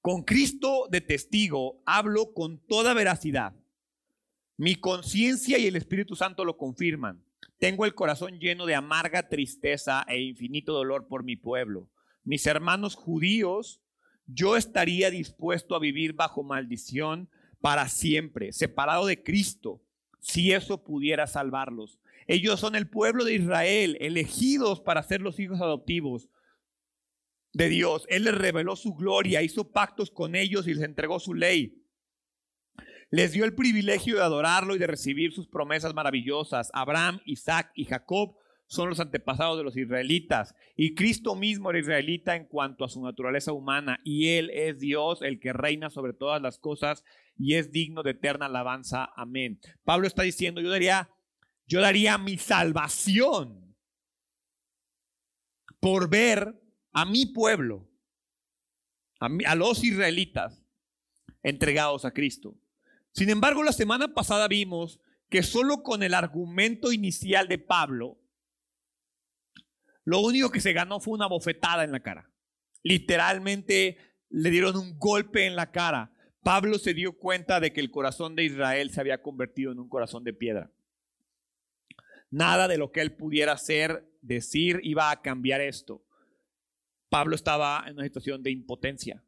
con 0.00 0.22
Cristo 0.22 0.86
de 0.90 1.00
testigo 1.00 1.82
hablo 1.84 2.32
con 2.32 2.58
toda 2.66 2.94
veracidad. 2.94 3.54
Mi 4.56 4.76
conciencia 4.76 5.58
y 5.58 5.66
el 5.66 5.76
Espíritu 5.76 6.14
Santo 6.16 6.44
lo 6.44 6.56
confirman. 6.56 7.24
Tengo 7.58 7.84
el 7.84 7.94
corazón 7.94 8.38
lleno 8.38 8.66
de 8.66 8.74
amarga 8.74 9.28
tristeza 9.28 10.04
e 10.08 10.20
infinito 10.20 10.72
dolor 10.72 11.08
por 11.08 11.24
mi 11.24 11.36
pueblo. 11.36 11.88
Mis 12.24 12.46
hermanos 12.46 12.94
judíos, 12.94 13.80
yo 14.28 14.56
estaría 14.56 15.10
dispuesto 15.10 15.74
a 15.74 15.80
vivir 15.80 16.12
bajo 16.12 16.42
maldición 16.42 17.28
para 17.60 17.88
siempre, 17.88 18.52
separado 18.52 19.06
de 19.06 19.22
Cristo, 19.22 19.82
si 20.20 20.52
eso 20.52 20.84
pudiera 20.84 21.26
salvarlos. 21.26 21.98
Ellos 22.26 22.60
son 22.60 22.76
el 22.76 22.88
pueblo 22.88 23.24
de 23.24 23.34
Israel, 23.34 23.96
elegidos 24.00 24.80
para 24.80 25.02
ser 25.02 25.22
los 25.22 25.40
hijos 25.40 25.60
adoptivos 25.60 26.28
de 27.54 27.70
Dios. 27.70 28.04
Él 28.10 28.24
les 28.24 28.34
reveló 28.34 28.76
su 28.76 28.94
gloria, 28.94 29.42
hizo 29.42 29.72
pactos 29.72 30.10
con 30.10 30.36
ellos 30.36 30.68
y 30.68 30.74
les 30.74 30.84
entregó 30.84 31.18
su 31.18 31.32
ley. 31.32 31.82
Les 33.10 33.32
dio 33.32 33.46
el 33.46 33.54
privilegio 33.54 34.16
de 34.16 34.22
adorarlo 34.22 34.76
y 34.76 34.78
de 34.78 34.86
recibir 34.86 35.32
sus 35.32 35.48
promesas 35.48 35.94
maravillosas. 35.94 36.70
Abraham, 36.74 37.20
Isaac 37.24 37.72
y 37.74 37.86
Jacob 37.86 38.36
son 38.68 38.90
los 38.90 39.00
antepasados 39.00 39.56
de 39.56 39.64
los 39.64 39.76
israelitas. 39.76 40.54
Y 40.76 40.94
Cristo 40.94 41.34
mismo 41.34 41.70
era 41.70 41.80
israelita 41.80 42.36
en 42.36 42.44
cuanto 42.44 42.84
a 42.84 42.88
su 42.88 43.02
naturaleza 43.02 43.52
humana. 43.52 43.98
Y 44.04 44.28
Él 44.28 44.50
es 44.50 44.78
Dios, 44.78 45.22
el 45.22 45.40
que 45.40 45.54
reina 45.54 45.90
sobre 45.90 46.12
todas 46.12 46.40
las 46.40 46.58
cosas 46.58 47.02
y 47.36 47.54
es 47.54 47.72
digno 47.72 48.02
de 48.02 48.10
eterna 48.10 48.46
alabanza. 48.46 49.10
Amén. 49.16 49.58
Pablo 49.84 50.06
está 50.06 50.22
diciendo, 50.22 50.60
yo 50.60 50.68
daría, 50.68 51.10
yo 51.66 51.80
daría 51.80 52.18
mi 52.18 52.36
salvación 52.36 53.74
por 55.80 56.10
ver 56.10 56.60
a 56.92 57.06
mi 57.06 57.24
pueblo, 57.24 57.88
a, 59.18 59.54
los 59.54 59.82
israelitas 59.82 60.62
entregados 61.42 62.04
a 62.04 62.12
Cristo. 62.12 62.54
Sin 63.12 63.30
embargo, 63.30 63.62
la 63.62 63.72
semana 63.72 64.12
pasada 64.12 64.46
vimos 64.46 65.00
que 65.30 65.42
solo 65.42 65.82
con 65.82 66.02
el 66.02 66.12
argumento 66.12 66.92
inicial 66.92 67.48
de 67.48 67.58
Pablo, 67.58 68.18
lo 70.08 70.20
único 70.20 70.50
que 70.50 70.62
se 70.62 70.72
ganó 70.72 71.00
fue 71.00 71.12
una 71.12 71.26
bofetada 71.26 71.84
en 71.84 71.92
la 71.92 72.00
cara. 72.00 72.30
Literalmente 72.82 73.98
le 74.30 74.48
dieron 74.48 74.74
un 74.78 74.98
golpe 74.98 75.44
en 75.44 75.54
la 75.54 75.70
cara. 75.70 76.14
Pablo 76.42 76.78
se 76.78 76.94
dio 76.94 77.18
cuenta 77.18 77.60
de 77.60 77.74
que 77.74 77.80
el 77.80 77.90
corazón 77.90 78.34
de 78.34 78.44
Israel 78.44 78.88
se 78.88 79.02
había 79.02 79.20
convertido 79.20 79.70
en 79.70 79.78
un 79.78 79.90
corazón 79.90 80.24
de 80.24 80.32
piedra. 80.32 80.72
Nada 82.30 82.68
de 82.68 82.78
lo 82.78 82.90
que 82.90 83.02
él 83.02 83.16
pudiera 83.16 83.52
hacer, 83.52 84.10
decir, 84.22 84.80
iba 84.82 85.10
a 85.10 85.20
cambiar 85.20 85.60
esto. 85.60 86.02
Pablo 87.10 87.34
estaba 87.34 87.84
en 87.86 87.96
una 87.96 88.04
situación 88.04 88.42
de 88.42 88.50
impotencia. 88.50 89.22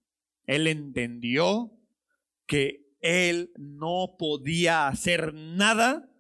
Él 0.47 0.67
entendió 0.67 1.79
que 2.47 2.97
él 3.03 3.53
no 3.59 4.17
podía 4.19 4.89
hacer 4.89 5.35
nada 5.35 6.11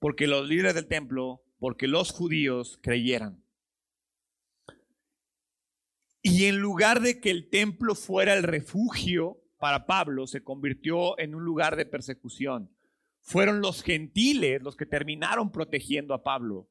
porque 0.00 0.26
los 0.26 0.48
líderes 0.48 0.74
del 0.74 0.88
templo, 0.88 1.44
porque 1.60 1.86
los 1.86 2.10
judíos 2.10 2.80
creyeran. 2.82 3.41
Y 6.22 6.44
en 6.44 6.58
lugar 6.58 7.00
de 7.00 7.20
que 7.20 7.30
el 7.30 7.50
templo 7.50 7.94
fuera 7.94 8.34
el 8.34 8.44
refugio 8.44 9.42
para 9.58 9.86
Pablo, 9.86 10.26
se 10.26 10.42
convirtió 10.42 11.18
en 11.18 11.34
un 11.34 11.44
lugar 11.44 11.76
de 11.76 11.84
persecución. 11.84 12.70
Fueron 13.20 13.60
los 13.60 13.82
gentiles 13.82 14.62
los 14.62 14.76
que 14.76 14.86
terminaron 14.86 15.50
protegiendo 15.50 16.14
a 16.14 16.22
Pablo. 16.22 16.68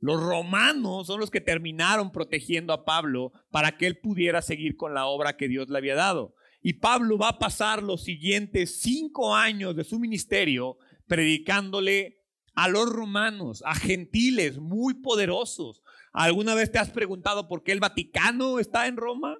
Los 0.00 0.22
romanos 0.22 1.06
son 1.06 1.20
los 1.20 1.30
que 1.30 1.40
terminaron 1.40 2.12
protegiendo 2.12 2.72
a 2.72 2.84
Pablo 2.84 3.32
para 3.50 3.76
que 3.76 3.86
él 3.86 3.98
pudiera 3.98 4.42
seguir 4.42 4.76
con 4.76 4.94
la 4.94 5.06
obra 5.06 5.36
que 5.36 5.48
Dios 5.48 5.68
le 5.68 5.78
había 5.78 5.94
dado. 5.94 6.34
Y 6.62 6.74
Pablo 6.74 7.18
va 7.18 7.30
a 7.30 7.38
pasar 7.38 7.82
los 7.82 8.04
siguientes 8.04 8.80
cinco 8.80 9.34
años 9.34 9.76
de 9.76 9.84
su 9.84 9.98
ministerio 9.98 10.78
predicándole 11.06 12.18
a 12.54 12.68
los 12.68 12.88
romanos, 12.90 13.62
a 13.64 13.74
gentiles 13.74 14.58
muy 14.58 14.94
poderosos. 14.94 15.82
¿Alguna 16.18 16.56
vez 16.56 16.72
te 16.72 16.80
has 16.80 16.90
preguntado 16.90 17.46
por 17.46 17.62
qué 17.62 17.70
el 17.70 17.78
Vaticano 17.78 18.58
está 18.58 18.88
en 18.88 18.96
Roma? 18.96 19.38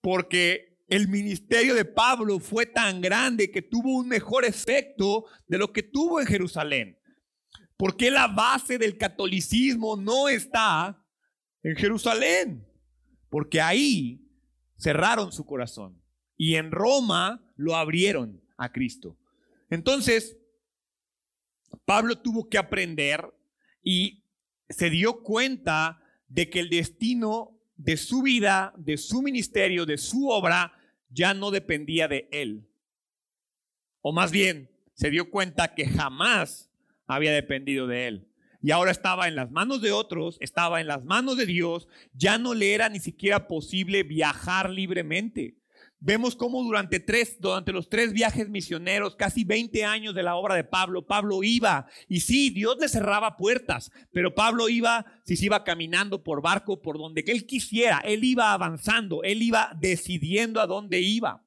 Porque 0.00 0.78
el 0.88 1.08
ministerio 1.08 1.74
de 1.74 1.84
Pablo 1.84 2.40
fue 2.40 2.64
tan 2.64 3.02
grande 3.02 3.50
que 3.50 3.60
tuvo 3.60 3.98
un 3.98 4.08
mejor 4.08 4.46
efecto 4.46 5.26
de 5.46 5.58
lo 5.58 5.70
que 5.70 5.82
tuvo 5.82 6.22
en 6.22 6.26
Jerusalén. 6.26 6.98
¿Por 7.76 7.98
qué 7.98 8.10
la 8.10 8.28
base 8.28 8.78
del 8.78 8.96
catolicismo 8.96 9.94
no 9.94 10.30
está 10.30 11.04
en 11.62 11.76
Jerusalén? 11.76 12.66
Porque 13.28 13.60
ahí 13.60 14.26
cerraron 14.78 15.32
su 15.32 15.44
corazón 15.44 16.02
y 16.38 16.54
en 16.54 16.70
Roma 16.70 17.46
lo 17.56 17.76
abrieron 17.76 18.42
a 18.56 18.72
Cristo. 18.72 19.18
Entonces, 19.68 20.38
Pablo 21.84 22.16
tuvo 22.22 22.48
que 22.48 22.56
aprender 22.56 23.30
y 23.82 24.24
se 24.68 24.90
dio 24.90 25.22
cuenta 25.22 26.02
de 26.28 26.50
que 26.50 26.60
el 26.60 26.70
destino 26.70 27.58
de 27.76 27.96
su 27.96 28.22
vida, 28.22 28.74
de 28.76 28.96
su 28.96 29.22
ministerio, 29.22 29.86
de 29.86 29.98
su 29.98 30.28
obra, 30.28 30.72
ya 31.10 31.34
no 31.34 31.50
dependía 31.50 32.08
de 32.08 32.28
él. 32.32 32.68
O 34.00 34.12
más 34.12 34.30
bien, 34.30 34.70
se 34.94 35.10
dio 35.10 35.30
cuenta 35.30 35.74
que 35.74 35.86
jamás 35.86 36.70
había 37.06 37.32
dependido 37.32 37.86
de 37.86 38.08
él. 38.08 38.28
Y 38.60 38.72
ahora 38.72 38.90
estaba 38.90 39.28
en 39.28 39.36
las 39.36 39.50
manos 39.50 39.80
de 39.80 39.92
otros, 39.92 40.36
estaba 40.40 40.80
en 40.80 40.88
las 40.88 41.04
manos 41.04 41.36
de 41.36 41.46
Dios, 41.46 41.86
ya 42.12 42.38
no 42.38 42.54
le 42.54 42.74
era 42.74 42.88
ni 42.88 42.98
siquiera 42.98 43.46
posible 43.46 44.02
viajar 44.02 44.70
libremente. 44.70 45.57
Vemos 46.00 46.36
cómo 46.36 46.62
durante, 46.62 47.00
tres, 47.00 47.40
durante 47.40 47.72
los 47.72 47.88
tres 47.88 48.12
viajes 48.12 48.48
misioneros, 48.48 49.16
casi 49.16 49.42
20 49.42 49.84
años 49.84 50.14
de 50.14 50.22
la 50.22 50.36
obra 50.36 50.54
de 50.54 50.62
Pablo, 50.62 51.04
Pablo 51.04 51.42
iba, 51.42 51.86
y 52.08 52.20
sí, 52.20 52.50
Dios 52.50 52.76
le 52.80 52.88
cerraba 52.88 53.36
puertas, 53.36 53.90
pero 54.12 54.32
Pablo 54.32 54.68
iba, 54.68 55.04
si 55.24 55.36
se 55.36 55.46
iba 55.46 55.64
caminando 55.64 56.22
por 56.22 56.40
barco, 56.40 56.80
por 56.80 56.98
donde 56.98 57.24
él 57.26 57.46
quisiera, 57.46 57.98
él 58.04 58.22
iba 58.22 58.52
avanzando, 58.52 59.24
él 59.24 59.42
iba 59.42 59.76
decidiendo 59.80 60.60
a 60.60 60.68
dónde 60.68 61.00
iba. 61.00 61.42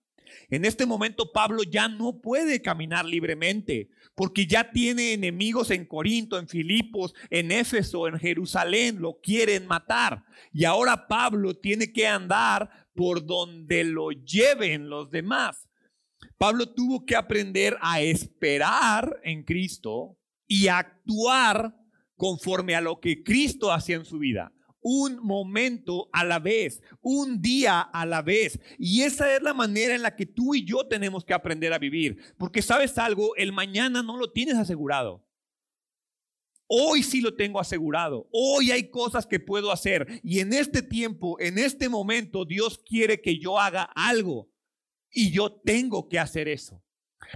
En 0.50 0.65
este 0.65 0.86
momento 0.86 1.31
Pablo 1.31 1.63
ya 1.63 1.88
no 1.88 2.20
puede 2.20 2.62
caminar 2.62 3.05
libremente, 3.05 3.89
porque 4.15 4.46
ya 4.46 4.72
tiene 4.72 5.13
enemigos 5.13 5.72
en 5.72 5.86
Corinto, 5.86 6.38
en 6.38 6.48
Filipos, 6.48 7.13
en 7.29 7.51
Éfeso, 7.51 8.08
en 8.08 8.20
Jerusalén, 8.20 9.00
lo 9.00 9.20
quieren 9.22 9.65
matar. 9.67 10.25
Y 10.53 10.65
ahora 10.65 11.08
Pablo 11.08 11.55
tiene 11.55 11.91
que 11.91 12.08
andar 12.08 12.80
por 12.93 13.25
donde 13.25 13.83
lo 13.83 14.12
lleven 14.12 14.89
los 14.89 15.10
demás. 15.12 15.67
Pablo 16.38 16.74
tuvo 16.74 17.05
que 17.05 17.15
aprender 17.15 17.77
a 17.81 18.01
esperar 18.01 19.19
en 19.24 19.43
Cristo 19.43 20.17
y 20.48 20.67
actuar 20.67 21.75
conforme 22.15 22.75
a 22.75 22.81
lo 22.81 23.00
que 23.00 23.24
Cristo 23.24 23.71
hacía 23.71 23.95
en 23.95 24.05
su 24.05 24.19
vida. 24.19 24.53
Un 24.83 25.17
momento 25.24 26.10
a 26.12 26.24
la 26.24 26.39
vez, 26.39 26.81
un 27.01 27.41
día 27.41 27.81
a 27.81 28.05
la 28.05 28.21
vez. 28.21 28.60
Y 28.79 29.01
esa 29.01 29.36
es 29.36 29.41
la 29.43 29.53
manera 29.53 29.93
en 29.93 30.01
la 30.01 30.15
que 30.15 30.25
tú 30.25 30.55
y 30.55 30.65
yo 30.65 30.88
tenemos 30.88 31.24
que 31.24 31.33
aprender 31.33 31.71
a 31.74 31.79
vivir. 31.79 32.17
Porque 32.38 32.62
sabes 32.62 32.98
algo, 32.98 33.36
el 33.36 33.53
mañana 33.53 34.01
no 34.01 34.17
lo 34.17 34.31
tienes 34.31 34.55
asegurado. 34.55 35.24
Hoy 36.74 37.04
sí 37.04 37.20
lo 37.20 37.36
tengo 37.36 37.60
asegurado. 37.60 38.30
Hoy 38.32 38.72
hay 38.72 38.90
cosas 38.90 39.28
que 39.28 39.42
puedo 39.42 39.74
hacer. 39.74 40.22
Y 40.24 40.40
en 40.40 40.54
este 40.54 40.82
tiempo, 40.82 41.38
en 41.42 41.58
este 41.60 41.90
momento, 41.90 42.46
Dios 42.46 42.78
quiere 42.78 43.22
que 43.22 43.38
yo 43.40 43.60
haga 43.60 43.90
algo. 43.94 44.50
Y 45.12 45.32
yo 45.32 45.51
tengo 45.51 46.08
que 46.08 46.18
hacer 46.18 46.48
eso. 46.48 46.82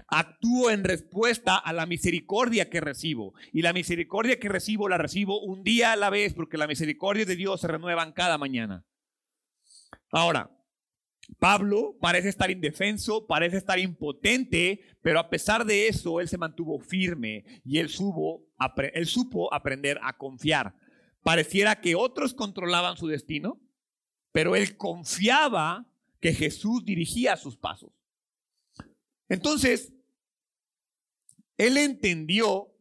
Actúo 0.08 0.72
en 0.72 0.86
respuesta 0.86 1.58
a 1.58 1.74
la 1.74 1.86
misericordia 1.86 2.70
que 2.70 2.80
recibo. 2.80 3.34
Y 3.51 3.62
la 3.62 3.74
misericordia 3.74 4.39
que 4.39 4.48
recibo 4.48 4.88
la 4.88 4.98
recibo 4.98 5.42
un 5.42 5.63
día 5.63 5.92
a 5.92 5.98
la 5.98 6.10
vez 6.10 6.34
porque 6.34 6.58
la 6.58 6.65
misericordia 6.65 7.25
de 7.25 7.36
Dios 7.36 7.60
se 7.60 7.68
renuevan 7.68 8.13
cada 8.13 8.38
mañana. 8.38 8.86
Ahora, 10.12 10.54
Pablo 11.39 11.98
parece 12.00 12.29
estar 12.29 12.51
indefenso, 12.51 13.25
parece 13.25 13.58
estar 13.58 13.79
impotente, 13.79 14.82
pero 15.01 15.20
a 15.20 15.29
pesar 15.29 15.65
de 15.65 15.88
eso, 15.88 16.20
él 16.20 16.29
se 16.29 16.38
mantuvo 16.38 16.79
firme 16.79 17.46
y 17.63 17.79
él, 17.79 17.89
supo 17.89 18.48
aprender 19.51 20.00
a 20.03 20.17
confiar. 20.17 20.75
Pareciera 21.24 21.82
que 21.82 21.96
otros 21.96 22.34
controlaban 22.34 22.98
su 22.98 23.08
destino, 23.08 23.60
pero 24.32 24.55
él 24.55 24.77
confiaba 24.77 25.88
que 26.20 26.34
Jesús 26.34 26.86
dirigía 26.86 27.36
sus 27.38 27.58
pasos. 27.58 27.91
Entonces, 29.27 29.94
él 31.58 31.77
entendió 31.77 32.72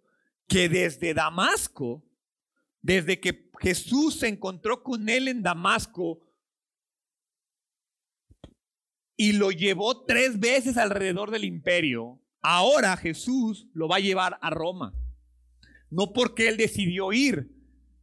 que 0.46 0.68
desde 0.68 1.14
Damasco, 1.14 2.04
desde 2.82 3.20
que 3.20 3.50
Jesús 3.60 4.18
se 4.18 4.28
encontró 4.28 4.82
con 4.82 5.08
él 5.08 5.28
en 5.28 5.42
Damasco, 5.42 6.20
y 9.16 9.32
lo 9.32 9.50
llevó 9.50 10.04
tres 10.04 10.40
veces 10.40 10.76
alrededor 10.76 11.30
del 11.30 11.44
imperio, 11.44 12.20
ahora 12.42 12.96
Jesús 12.96 13.68
lo 13.72 13.88
va 13.88 13.96
a 13.96 14.00
llevar 14.00 14.38
a 14.40 14.50
Roma. 14.50 14.94
No 15.90 16.12
porque 16.12 16.48
él 16.48 16.56
decidió 16.56 17.12
ir. 17.12 17.50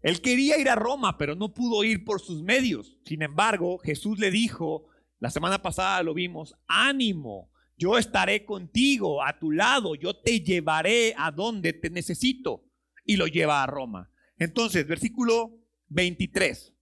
Él 0.02 0.22
quería 0.22 0.58
ir 0.58 0.70
a 0.70 0.76
Roma, 0.76 1.18
pero 1.18 1.36
no 1.36 1.54
pudo 1.54 1.84
ir 1.84 2.06
por 2.06 2.22
sus 2.22 2.42
medios. 2.42 2.98
Sin 3.06 3.22
embargo, 3.22 3.78
Jesús 3.80 4.18
le 4.18 4.32
dijo, 4.32 4.88
la 5.20 5.30
semana 5.30 5.62
pasada 5.62 6.02
lo 6.02 6.14
vimos, 6.14 6.56
ánimo, 6.68 7.52
yo 7.78 7.98
estaré 7.98 8.46
contigo, 8.46 9.24
a 9.24 9.40
tu 9.40 9.52
lado, 9.52 9.96
yo 9.96 10.16
te 10.16 10.42
llevaré 10.42 11.14
a 11.18 11.32
donde 11.32 11.74
te 11.74 11.90
necesito. 11.90 12.64
Y 13.04 13.18
lo 13.18 13.28
lleva 13.28 13.64
a 13.64 13.68
Roma. 13.68 14.12
Entonces, 14.38 14.88
versículo 14.88 15.60
23. 15.90 16.74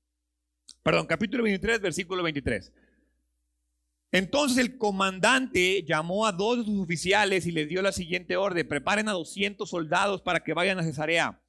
Perdón, 0.83 1.07
capítulo 1.07 1.43
23, 1.43 1.81
versículo 1.81 2.23
23. 2.23 2.73
Entonces 4.11 4.57
el 4.57 4.77
comandante 4.77 5.83
llamó 5.83 6.25
a 6.25 6.31
dos 6.31 6.57
de 6.57 6.65
sus 6.65 6.79
oficiales 6.79 7.45
y 7.45 7.51
les 7.51 7.69
dio 7.69 7.81
la 7.81 7.91
siguiente 7.91 8.37
orden: 8.37 8.67
preparen 8.67 9.07
a 9.09 9.13
200 9.13 9.69
soldados 9.69 10.21
para 10.21 10.39
que 10.41 10.53
vayan 10.53 10.79
a 10.79 10.83
Cesarea. 10.83 11.41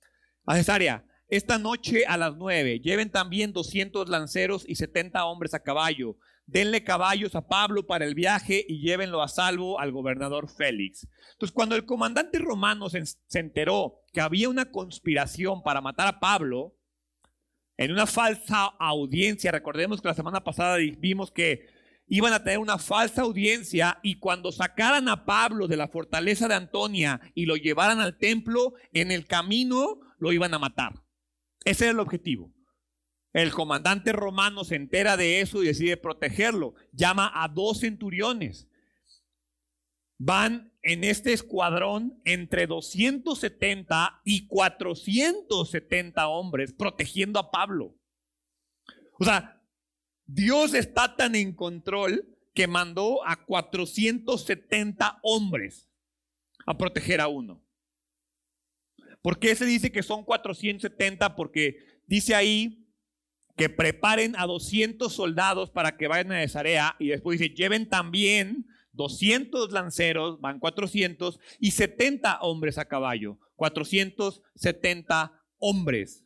A 0.44 0.56
Cesarea, 0.56 1.04
esta 1.28 1.58
noche 1.58 2.04
a 2.06 2.16
las 2.16 2.36
9. 2.36 2.80
Lleven 2.80 3.10
también 3.10 3.52
200 3.52 4.08
lanceros 4.08 4.64
y 4.68 4.74
70 4.74 5.24
hombres 5.24 5.54
a 5.54 5.62
caballo. 5.62 6.16
Denle 6.46 6.82
caballos 6.82 7.36
a 7.36 7.46
Pablo 7.46 7.86
para 7.86 8.04
el 8.04 8.14
viaje 8.14 8.64
y 8.68 8.80
llévenlo 8.80 9.22
a 9.22 9.28
salvo 9.28 9.78
al 9.78 9.92
gobernador 9.92 10.50
Félix. 10.50 11.06
Entonces, 11.32 11.54
cuando 11.54 11.76
el 11.76 11.86
comandante 11.86 12.40
romano 12.40 12.90
se, 12.90 13.06
se 13.06 13.38
enteró 13.38 14.00
que 14.12 14.20
había 14.20 14.48
una 14.48 14.72
conspiración 14.72 15.62
para 15.62 15.80
matar 15.80 16.08
a 16.08 16.18
Pablo, 16.18 16.74
en 17.76 17.92
una 17.92 18.06
falsa 18.06 18.64
audiencia, 18.78 19.52
recordemos 19.52 20.02
que 20.02 20.08
la 20.08 20.14
semana 20.14 20.44
pasada 20.44 20.76
vimos 20.98 21.30
que 21.30 21.66
iban 22.10 22.32
a 22.32 22.42
tener 22.42 22.58
una 22.58 22.76
falsa 22.76 23.22
audiencia 23.22 24.00
y 24.02 24.16
cuando 24.16 24.50
sacaran 24.50 25.08
a 25.08 25.24
Pablo 25.24 25.68
de 25.68 25.76
la 25.76 25.86
fortaleza 25.86 26.48
de 26.48 26.54
Antonia 26.54 27.20
y 27.34 27.46
lo 27.46 27.54
llevaran 27.54 28.00
al 28.00 28.18
templo, 28.18 28.74
en 28.92 29.12
el 29.12 29.26
camino 29.26 30.00
lo 30.18 30.32
iban 30.32 30.52
a 30.52 30.58
matar. 30.58 31.04
Ese 31.64 31.84
era 31.84 31.92
el 31.92 32.00
objetivo. 32.00 32.52
El 33.32 33.52
comandante 33.52 34.12
romano 34.12 34.64
se 34.64 34.74
entera 34.74 35.16
de 35.16 35.40
eso 35.40 35.62
y 35.62 35.66
decide 35.66 35.96
protegerlo. 35.96 36.74
Llama 36.92 37.30
a 37.32 37.46
dos 37.46 37.78
centuriones. 37.80 38.66
Van 40.18 40.72
en 40.82 41.04
este 41.04 41.32
escuadrón 41.32 42.20
entre 42.24 42.66
270 42.66 44.20
y 44.24 44.48
470 44.48 46.26
hombres 46.26 46.72
protegiendo 46.72 47.38
a 47.38 47.52
Pablo. 47.52 47.94
O 49.20 49.24
sea, 49.24 49.59
Dios 50.32 50.74
está 50.74 51.16
tan 51.16 51.34
en 51.34 51.52
control 51.52 52.24
que 52.54 52.66
mandó 52.66 53.26
a 53.26 53.44
470 53.44 55.18
hombres 55.22 55.88
a 56.66 56.78
proteger 56.78 57.20
a 57.20 57.28
uno. 57.28 57.64
¿Por 59.22 59.38
qué 59.38 59.54
se 59.54 59.66
dice 59.66 59.90
que 59.90 60.02
son 60.02 60.24
470? 60.24 61.34
Porque 61.34 61.78
dice 62.06 62.34
ahí 62.34 62.86
que 63.56 63.68
preparen 63.68 64.36
a 64.36 64.46
200 64.46 65.12
soldados 65.12 65.70
para 65.70 65.96
que 65.96 66.06
vayan 66.06 66.32
a 66.32 66.40
Cesarea 66.40 66.96
y 66.98 67.08
después 67.08 67.38
dice, 67.38 67.54
lleven 67.54 67.88
también 67.88 68.66
200 68.92 69.72
lanceros, 69.72 70.40
van 70.40 70.60
400, 70.60 71.40
y 71.58 71.72
70 71.72 72.40
hombres 72.40 72.78
a 72.78 72.86
caballo, 72.86 73.38
470 73.56 75.32
hombres. 75.58 76.24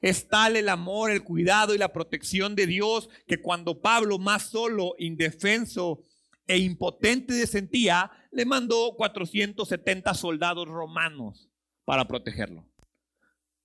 Es 0.00 0.28
tal 0.28 0.56
el 0.56 0.68
amor, 0.68 1.10
el 1.10 1.22
cuidado 1.22 1.74
y 1.74 1.78
la 1.78 1.92
protección 1.92 2.54
de 2.54 2.66
Dios 2.66 3.08
que 3.26 3.40
cuando 3.40 3.80
Pablo, 3.80 4.18
más 4.18 4.44
solo, 4.50 4.94
indefenso 4.98 6.02
e 6.46 6.58
impotente 6.58 7.34
se 7.34 7.46
sentía, 7.46 8.10
le 8.30 8.44
mandó 8.44 8.94
470 8.96 10.14
soldados 10.14 10.66
romanos 10.68 11.50
para 11.84 12.06
protegerlo. 12.06 12.66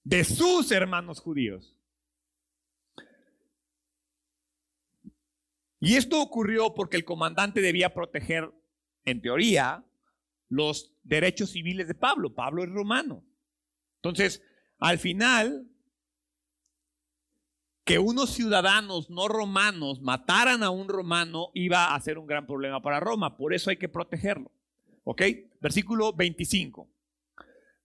De 0.03 0.23
sus 0.23 0.71
hermanos 0.71 1.19
judíos. 1.19 1.75
Y 5.79 5.95
esto 5.95 6.21
ocurrió 6.21 6.73
porque 6.73 6.97
el 6.97 7.05
comandante 7.05 7.61
debía 7.61 7.93
proteger, 7.93 8.51
en 9.03 9.21
teoría, 9.21 9.85
los 10.49 10.93
derechos 11.03 11.51
civiles 11.51 11.87
de 11.87 11.95
Pablo. 11.95 12.33
Pablo 12.33 12.63
es 12.63 12.69
romano. 12.69 13.23
Entonces, 13.97 14.41
al 14.79 14.99
final, 14.99 15.67
que 17.85 17.99
unos 17.99 18.31
ciudadanos 18.31 19.11
no 19.11 19.27
romanos 19.27 20.01
mataran 20.01 20.63
a 20.63 20.71
un 20.71 20.89
romano 20.89 21.51
iba 21.53 21.93
a 21.93 21.99
ser 22.01 22.17
un 22.17 22.25
gran 22.25 22.47
problema 22.47 22.81
para 22.81 22.99
Roma. 22.99 23.37
Por 23.37 23.53
eso 23.53 23.69
hay 23.69 23.77
que 23.77 23.87
protegerlo. 23.87 24.51
¿Ok? 25.03 25.21
Versículo 25.61 26.11
25. 26.11 26.89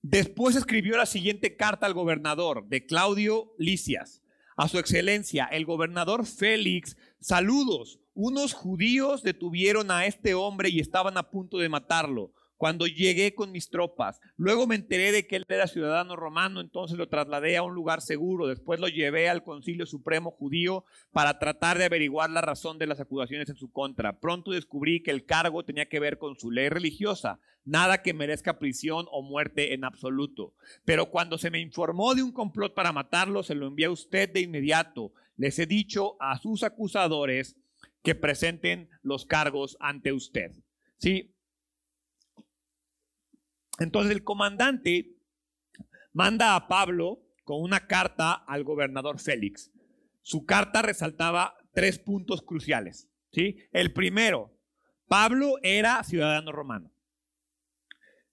Después 0.00 0.56
escribió 0.56 0.96
la 0.96 1.04
siguiente 1.04 1.54
carta 1.54 1.84
al 1.84 1.92
gobernador 1.92 2.66
de 2.66 2.86
Claudio 2.86 3.52
Licias. 3.58 4.22
A 4.56 4.68
su 4.68 4.78
excelencia, 4.78 5.44
el 5.44 5.66
gobernador 5.66 6.24
Félix, 6.24 6.96
saludos. 7.20 8.00
Unos 8.14 8.54
judíos 8.54 9.22
detuvieron 9.22 9.90
a 9.90 10.06
este 10.06 10.32
hombre 10.32 10.70
y 10.70 10.80
estaban 10.80 11.18
a 11.18 11.30
punto 11.30 11.58
de 11.58 11.68
matarlo 11.68 12.32
cuando 12.60 12.86
llegué 12.86 13.34
con 13.34 13.52
mis 13.52 13.70
tropas. 13.70 14.20
Luego 14.36 14.66
me 14.66 14.74
enteré 14.74 15.12
de 15.12 15.26
que 15.26 15.36
él 15.36 15.46
era 15.48 15.66
ciudadano 15.66 16.14
romano, 16.14 16.60
entonces 16.60 16.98
lo 16.98 17.08
trasladé 17.08 17.56
a 17.56 17.62
un 17.62 17.74
lugar 17.74 18.02
seguro. 18.02 18.46
Después 18.46 18.78
lo 18.80 18.88
llevé 18.88 19.30
al 19.30 19.42
Concilio 19.42 19.86
Supremo 19.86 20.30
Judío 20.30 20.84
para 21.10 21.38
tratar 21.38 21.78
de 21.78 21.86
averiguar 21.86 22.28
la 22.28 22.42
razón 22.42 22.76
de 22.76 22.86
las 22.86 23.00
acusaciones 23.00 23.48
en 23.48 23.56
su 23.56 23.72
contra. 23.72 24.20
Pronto 24.20 24.50
descubrí 24.50 25.02
que 25.02 25.10
el 25.10 25.24
cargo 25.24 25.64
tenía 25.64 25.88
que 25.88 26.00
ver 26.00 26.18
con 26.18 26.36
su 26.36 26.50
ley 26.50 26.68
religiosa, 26.68 27.40
nada 27.64 28.02
que 28.02 28.12
merezca 28.12 28.58
prisión 28.58 29.06
o 29.10 29.22
muerte 29.22 29.72
en 29.72 29.82
absoluto. 29.82 30.52
Pero 30.84 31.10
cuando 31.10 31.38
se 31.38 31.50
me 31.50 31.60
informó 31.60 32.14
de 32.14 32.22
un 32.22 32.30
complot 32.30 32.74
para 32.74 32.92
matarlo, 32.92 33.42
se 33.42 33.54
lo 33.54 33.68
envié 33.68 33.86
a 33.86 33.90
usted 33.90 34.30
de 34.30 34.42
inmediato. 34.42 35.14
Les 35.38 35.58
he 35.58 35.64
dicho 35.64 36.18
a 36.20 36.38
sus 36.38 36.62
acusadores 36.62 37.56
que 38.02 38.14
presenten 38.14 38.90
los 39.00 39.24
cargos 39.24 39.78
ante 39.80 40.12
usted. 40.12 40.52
Sí, 40.98 41.32
entonces 43.80 44.12
el 44.12 44.22
comandante 44.22 45.16
manda 46.12 46.54
a 46.54 46.68
Pablo 46.68 47.22
con 47.44 47.62
una 47.62 47.86
carta 47.86 48.32
al 48.32 48.62
gobernador 48.62 49.18
Félix. 49.18 49.72
Su 50.22 50.44
carta 50.44 50.82
resaltaba 50.82 51.56
tres 51.72 51.98
puntos 51.98 52.42
cruciales. 52.42 53.08
¿sí? 53.32 53.56
El 53.72 53.92
primero, 53.92 54.56
Pablo 55.08 55.56
era 55.62 56.04
ciudadano 56.04 56.52
romano. 56.52 56.92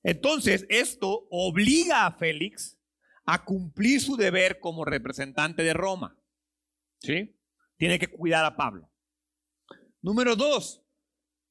Entonces, 0.04 0.66
esto 0.70 1.28
obliga 1.32 2.06
a 2.06 2.12
Félix 2.12 2.78
a 3.26 3.44
cumplir 3.44 4.02
su 4.02 4.16
deber 4.16 4.60
como 4.60 4.86
representante 4.86 5.64
de 5.64 5.74
Roma. 5.74 6.20
¿sí? 7.00 7.36
Tiene 7.78 8.00
que 8.00 8.08
cuidar 8.08 8.46
a 8.46 8.56
Pablo. 8.56 8.92
Número 10.02 10.36
dos, 10.36 10.84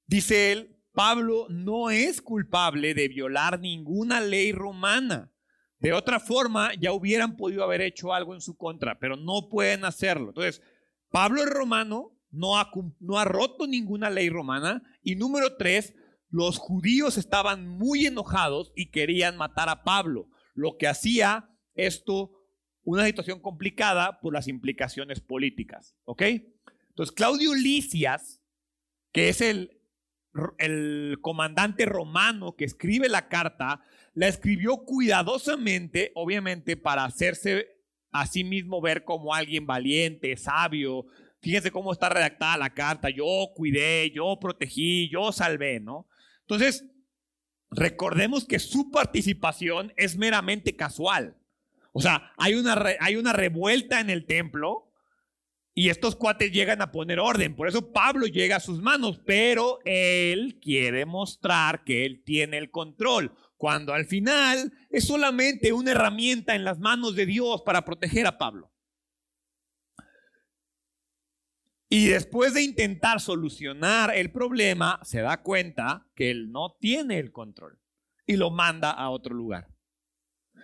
dice 0.06 0.52
él, 0.52 0.75
Pablo 0.96 1.46
no 1.50 1.90
es 1.90 2.22
culpable 2.22 2.94
de 2.94 3.08
violar 3.08 3.60
ninguna 3.60 4.22
ley 4.22 4.52
romana. 4.52 5.30
De 5.78 5.92
otra 5.92 6.18
forma, 6.18 6.72
ya 6.80 6.92
hubieran 6.92 7.36
podido 7.36 7.62
haber 7.62 7.82
hecho 7.82 8.14
algo 8.14 8.32
en 8.32 8.40
su 8.40 8.56
contra, 8.56 8.98
pero 8.98 9.14
no 9.14 9.50
pueden 9.50 9.85
hacerlo. 9.85 10.28
Entonces, 10.28 10.62
Pablo 11.11 11.42
es 11.42 11.50
romano, 11.50 12.18
no 12.30 12.59
ha, 12.59 12.70
no 12.98 13.18
ha 13.18 13.26
roto 13.26 13.66
ninguna 13.66 14.09
ley 14.09 14.30
romana. 14.30 14.82
Y 15.02 15.16
número 15.16 15.59
tres, 15.59 15.94
los 16.30 16.56
judíos 16.56 17.18
estaban 17.18 17.68
muy 17.68 18.06
enojados 18.06 18.72
y 18.74 18.90
querían 18.90 19.37
matar 19.37 19.68
a 19.68 19.85
Pablo, 19.85 20.30
lo 20.54 20.78
que 20.78 20.88
hacía 20.88 21.50
esto 21.74 22.30
una 22.85 23.04
situación 23.04 23.40
complicada 23.40 24.18
por 24.22 24.32
las 24.32 24.48
implicaciones 24.48 25.20
políticas. 25.20 25.94
¿Ok? 26.04 26.22
Entonces, 26.88 27.14
Claudio 27.14 27.54
Licias, 27.54 28.40
que 29.12 29.28
es 29.28 29.42
el 29.42 29.76
el 30.59 31.18
comandante 31.20 31.87
romano 31.87 32.57
que 32.57 32.64
escribe 32.64 33.09
la 33.09 33.29
carta, 33.29 33.83
la 34.14 34.29
escribió 34.29 34.79
cuidadosamente, 34.79 36.12
obviamente, 36.14 36.77
para 36.77 37.05
hacerse 37.05 37.68
a 38.12 38.27
sí 38.27 38.44
mismo 38.44 38.81
ver 38.81 39.05
como 39.05 39.35
alguien 39.35 39.66
valiente, 39.66 40.37
sabio. 40.37 41.07
Fíjense 41.40 41.70
cómo 41.70 41.92
está 41.92 42.09
redactada 42.09 42.57
la 42.57 42.75
carta. 42.75 43.11
Yo 43.11 43.53
cuidé, 43.55 44.11
yo 44.11 44.38
protegí, 44.40 45.09
yo 45.11 45.33
salvé, 45.33 45.81
¿no? 45.81 46.09
Entonces, 46.40 46.87
recordemos 47.70 48.44
que 48.44 48.59
su 48.59 48.90
participación 48.90 49.92
es 49.96 50.16
meramente 50.16 50.77
casual. 50.77 51.37
O 51.92 52.01
sea, 52.01 52.33
hay 52.37 52.55
una, 52.55 52.77
hay 53.01 53.16
una 53.16 53.33
revuelta 53.33 54.01
en 54.01 54.11
el 54.11 54.27
templo 54.27 54.86
y 55.78 55.90
estos 55.90 56.16
cuates 56.16 56.50
llegan 56.52 56.80
a 56.80 56.90
poner 56.90 57.20
orden. 57.20 57.54
Por 57.54 57.68
eso 57.68 57.92
Pablo 57.92 58.26
llega 58.26 58.56
a 58.56 58.60
sus 58.60 58.80
manos, 58.80 59.20
pero 59.26 59.78
él 59.84 60.58
quiere 60.58 61.04
mostrar 61.04 61.84
que 61.84 62.06
él 62.06 62.22
tiene 62.24 62.56
el 62.56 62.70
control, 62.70 63.36
cuando 63.58 63.92
al 63.92 64.06
final 64.06 64.72
es 64.88 65.06
solamente 65.06 65.74
una 65.74 65.90
herramienta 65.90 66.54
en 66.54 66.64
las 66.64 66.78
manos 66.78 67.14
de 67.14 67.26
Dios 67.26 67.60
para 67.60 67.84
proteger 67.84 68.26
a 68.26 68.38
Pablo. 68.38 68.72
Y 71.90 72.06
después 72.06 72.54
de 72.54 72.62
intentar 72.62 73.20
solucionar 73.20 74.16
el 74.16 74.32
problema, 74.32 74.98
se 75.02 75.20
da 75.20 75.42
cuenta 75.42 76.08
que 76.14 76.30
él 76.30 76.50
no 76.50 76.74
tiene 76.80 77.18
el 77.18 77.32
control 77.32 77.78
y 78.26 78.36
lo 78.36 78.50
manda 78.50 78.92
a 78.92 79.10
otro 79.10 79.34
lugar. 79.34 79.68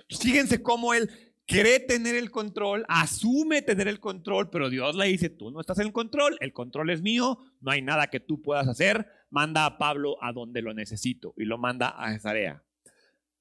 Fíjense 0.08 0.62
cómo 0.62 0.94
él 0.94 1.31
cree 1.46 1.80
tener 1.80 2.14
el 2.14 2.30
control, 2.30 2.84
asume 2.88 3.62
tener 3.62 3.88
el 3.88 4.00
control, 4.00 4.50
pero 4.50 4.70
Dios 4.70 4.96
le 4.96 5.06
dice, 5.06 5.30
tú 5.30 5.50
no 5.50 5.60
estás 5.60 5.78
en 5.78 5.92
control, 5.92 6.36
el 6.40 6.52
control 6.52 6.90
es 6.90 7.02
mío, 7.02 7.38
no 7.60 7.70
hay 7.70 7.82
nada 7.82 8.08
que 8.08 8.20
tú 8.20 8.42
puedas 8.42 8.68
hacer, 8.68 9.06
manda 9.30 9.66
a 9.66 9.78
Pablo 9.78 10.16
a 10.22 10.32
donde 10.32 10.62
lo 10.62 10.74
necesito 10.74 11.34
y 11.36 11.44
lo 11.44 11.58
manda 11.58 11.88
a 11.88 12.12
Cesarea. 12.12 12.62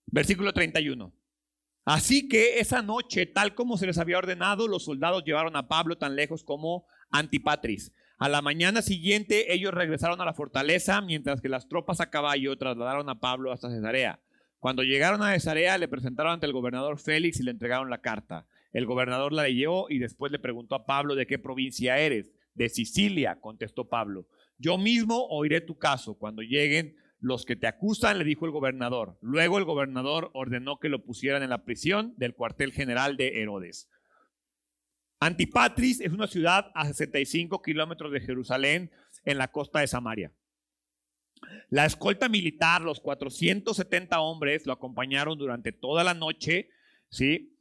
Versículo 0.07 0.53
31. 0.53 1.13
Así 1.85 2.27
que 2.27 2.59
esa 2.59 2.81
noche, 2.81 3.25
tal 3.25 3.55
como 3.55 3.77
se 3.77 3.87
les 3.87 3.97
había 3.97 4.17
ordenado, 4.17 4.67
los 4.67 4.85
soldados 4.85 5.23
llevaron 5.23 5.55
a 5.55 5.67
Pablo 5.67 5.97
tan 5.97 6.15
lejos 6.15 6.43
como 6.43 6.85
Antipatris. 7.09 7.91
A 8.19 8.29
la 8.29 8.43
mañana 8.43 8.83
siguiente 8.83 9.51
ellos 9.51 9.73
regresaron 9.73 10.21
a 10.21 10.25
la 10.25 10.33
fortaleza, 10.33 11.01
mientras 11.01 11.41
que 11.41 11.49
las 11.49 11.67
tropas 11.67 12.01
a 12.01 12.11
caballo 12.11 12.55
trasladaron 12.55 13.09
a 13.09 13.19
Pablo 13.19 13.51
hasta 13.51 13.71
Cesarea. 13.71 14.19
Cuando 14.61 14.83
llegaron 14.83 15.23
a 15.23 15.33
Cesarea, 15.33 15.79
le 15.79 15.87
presentaron 15.87 16.33
ante 16.33 16.45
el 16.45 16.53
gobernador 16.53 16.99
Félix 16.99 17.39
y 17.39 17.43
le 17.43 17.49
entregaron 17.49 17.89
la 17.89 17.99
carta. 17.99 18.45
El 18.71 18.85
gobernador 18.85 19.33
la 19.33 19.41
leyó 19.41 19.89
y 19.89 19.97
después 19.97 20.31
le 20.31 20.37
preguntó 20.37 20.75
a 20.75 20.85
Pablo 20.85 21.15
de 21.15 21.25
qué 21.25 21.39
provincia 21.39 21.97
eres. 21.97 22.31
De 22.53 22.69
Sicilia, 22.69 23.39
contestó 23.41 23.89
Pablo. 23.89 24.27
Yo 24.59 24.77
mismo 24.77 25.25
oiré 25.29 25.61
tu 25.61 25.79
caso. 25.79 26.13
Cuando 26.13 26.43
lleguen 26.43 26.95
los 27.19 27.43
que 27.43 27.55
te 27.55 27.65
acusan, 27.65 28.19
le 28.19 28.23
dijo 28.23 28.45
el 28.45 28.51
gobernador. 28.51 29.17
Luego 29.19 29.57
el 29.57 29.63
gobernador 29.63 30.29
ordenó 30.35 30.77
que 30.77 30.89
lo 30.89 31.03
pusieran 31.03 31.41
en 31.41 31.49
la 31.49 31.63
prisión 31.63 32.13
del 32.17 32.35
cuartel 32.35 32.71
general 32.71 33.17
de 33.17 33.41
Herodes. 33.41 33.89
Antipatris 35.19 36.01
es 36.01 36.11
una 36.11 36.27
ciudad 36.27 36.71
a 36.75 36.85
65 36.85 37.63
kilómetros 37.63 38.11
de 38.11 38.21
Jerusalén 38.21 38.91
en 39.25 39.39
la 39.39 39.47
costa 39.47 39.79
de 39.79 39.87
Samaria. 39.87 40.31
La 41.69 41.85
escolta 41.85 42.29
militar, 42.29 42.81
los 42.81 42.99
470 42.99 44.19
hombres, 44.19 44.65
lo 44.65 44.73
acompañaron 44.73 45.37
durante 45.37 45.71
toda 45.71 46.03
la 46.03 46.13
noche, 46.13 46.69
¿sí? 47.09 47.57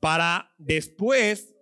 Para 0.00 0.52
después 0.58 1.54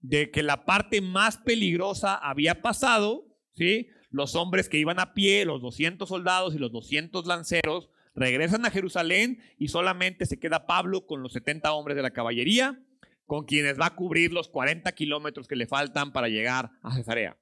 de 0.00 0.30
que 0.30 0.42
la 0.42 0.64
parte 0.64 1.00
más 1.00 1.38
peligrosa 1.38 2.14
había 2.14 2.62
pasado, 2.62 3.26
¿sí? 3.54 3.88
Los 4.10 4.34
hombres 4.34 4.68
que 4.68 4.78
iban 4.78 5.00
a 5.00 5.12
pie, 5.12 5.44
los 5.44 5.60
200 5.60 6.08
soldados 6.08 6.54
y 6.54 6.58
los 6.58 6.72
200 6.72 7.26
lanceros, 7.26 7.90
regresan 8.14 8.64
a 8.64 8.70
Jerusalén 8.70 9.40
y 9.58 9.68
solamente 9.68 10.26
se 10.26 10.38
queda 10.38 10.66
Pablo 10.66 11.06
con 11.06 11.22
los 11.22 11.32
70 11.32 11.72
hombres 11.72 11.96
de 11.96 12.02
la 12.02 12.10
caballería, 12.10 12.80
con 13.26 13.44
quienes 13.44 13.78
va 13.78 13.86
a 13.86 13.94
cubrir 13.94 14.32
los 14.32 14.48
40 14.48 14.90
kilómetros 14.92 15.46
que 15.46 15.56
le 15.56 15.66
faltan 15.66 16.12
para 16.12 16.28
llegar 16.28 16.70
a 16.82 16.94
Cesarea. 16.94 17.36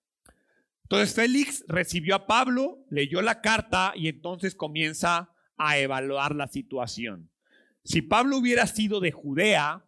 Entonces 0.86 1.14
Félix 1.14 1.64
recibió 1.66 2.14
a 2.14 2.26
Pablo, 2.28 2.84
leyó 2.90 3.20
la 3.20 3.40
carta 3.40 3.92
y 3.96 4.06
entonces 4.06 4.54
comienza 4.54 5.32
a 5.56 5.78
evaluar 5.78 6.36
la 6.36 6.46
situación. 6.46 7.32
Si 7.84 8.02
Pablo 8.02 8.38
hubiera 8.38 8.68
sido 8.68 9.00
de 9.00 9.10
Judea, 9.10 9.84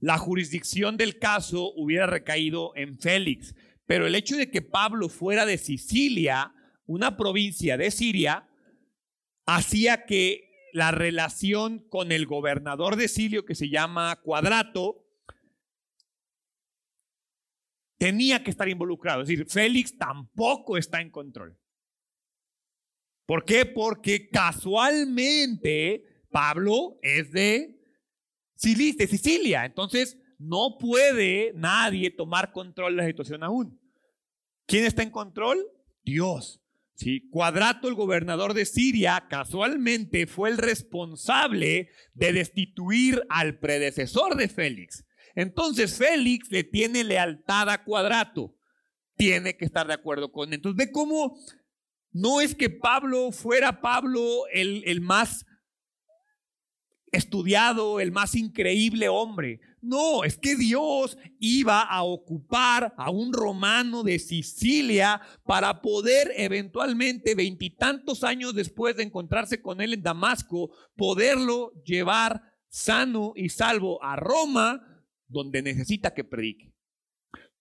la 0.00 0.18
jurisdicción 0.18 0.98
del 0.98 1.18
caso 1.18 1.72
hubiera 1.76 2.06
recaído 2.06 2.72
en 2.76 2.98
Félix, 2.98 3.54
pero 3.86 4.06
el 4.06 4.14
hecho 4.14 4.36
de 4.36 4.50
que 4.50 4.60
Pablo 4.60 5.08
fuera 5.08 5.46
de 5.46 5.56
Sicilia 5.56 6.52
una 6.84 7.16
provincia 7.16 7.76
de 7.76 7.90
Siria, 7.90 8.48
hacía 9.46 10.04
que 10.04 10.50
la 10.72 10.90
relación 10.90 11.86
con 11.88 12.12
el 12.12 12.26
gobernador 12.26 12.96
de 12.96 13.08
Sirio, 13.08 13.44
que 13.44 13.54
se 13.54 13.68
llama 13.68 14.16
Cuadrato, 14.22 15.07
tenía 17.98 18.42
que 18.42 18.50
estar 18.50 18.68
involucrado. 18.68 19.22
Es 19.22 19.28
decir, 19.28 19.46
Félix 19.46 19.96
tampoco 19.98 20.78
está 20.78 21.00
en 21.00 21.10
control. 21.10 21.58
¿Por 23.26 23.44
qué? 23.44 23.66
Porque 23.66 24.30
casualmente 24.30 26.02
Pablo 26.30 26.98
es 27.02 27.30
de 27.30 27.78
Sicilia. 28.54 29.66
Entonces, 29.66 30.16
no 30.38 30.78
puede 30.78 31.52
nadie 31.54 32.10
tomar 32.10 32.52
control 32.52 32.96
de 32.96 33.02
la 33.02 33.08
situación 33.08 33.42
aún. 33.42 33.78
¿Quién 34.66 34.84
está 34.84 35.02
en 35.02 35.10
control? 35.10 35.66
Dios. 36.02 36.62
¿Sí? 36.94 37.28
Cuadrato, 37.30 37.86
el 37.88 37.94
gobernador 37.94 38.54
de 38.54 38.64
Siria, 38.64 39.26
casualmente 39.30 40.26
fue 40.26 40.50
el 40.50 40.58
responsable 40.58 41.90
de 42.14 42.32
destituir 42.32 43.22
al 43.28 43.58
predecesor 43.58 44.36
de 44.36 44.48
Félix. 44.48 45.04
Entonces 45.38 45.96
Félix 45.96 46.50
le 46.50 46.64
tiene 46.64 47.04
lealtad 47.04 47.70
a 47.70 47.84
Cuadrato. 47.84 48.56
Tiene 49.16 49.56
que 49.56 49.66
estar 49.66 49.86
de 49.86 49.94
acuerdo 49.94 50.32
con 50.32 50.48
él. 50.48 50.56
Entonces 50.56 50.76
ve 50.76 50.90
cómo 50.90 51.38
no 52.10 52.40
es 52.40 52.56
que 52.56 52.68
Pablo 52.68 53.30
fuera 53.30 53.80
Pablo 53.80 54.48
el, 54.52 54.82
el 54.84 55.00
más 55.00 55.46
estudiado, 57.12 58.00
el 58.00 58.10
más 58.10 58.34
increíble 58.34 59.08
hombre. 59.08 59.60
No, 59.80 60.24
es 60.24 60.36
que 60.38 60.56
Dios 60.56 61.16
iba 61.38 61.82
a 61.82 62.02
ocupar 62.02 62.92
a 62.96 63.10
un 63.10 63.32
romano 63.32 64.02
de 64.02 64.18
Sicilia 64.18 65.20
para 65.44 65.82
poder 65.82 66.32
eventualmente, 66.34 67.36
veintitantos 67.36 68.24
años 68.24 68.56
después 68.56 68.96
de 68.96 69.04
encontrarse 69.04 69.62
con 69.62 69.80
él 69.80 69.94
en 69.94 70.02
Damasco, 70.02 70.72
poderlo 70.96 71.70
llevar 71.84 72.42
sano 72.68 73.34
y 73.36 73.50
salvo 73.50 74.02
a 74.02 74.16
Roma, 74.16 74.87
donde 75.28 75.62
necesita 75.62 76.14
que 76.14 76.24
predique. 76.24 76.72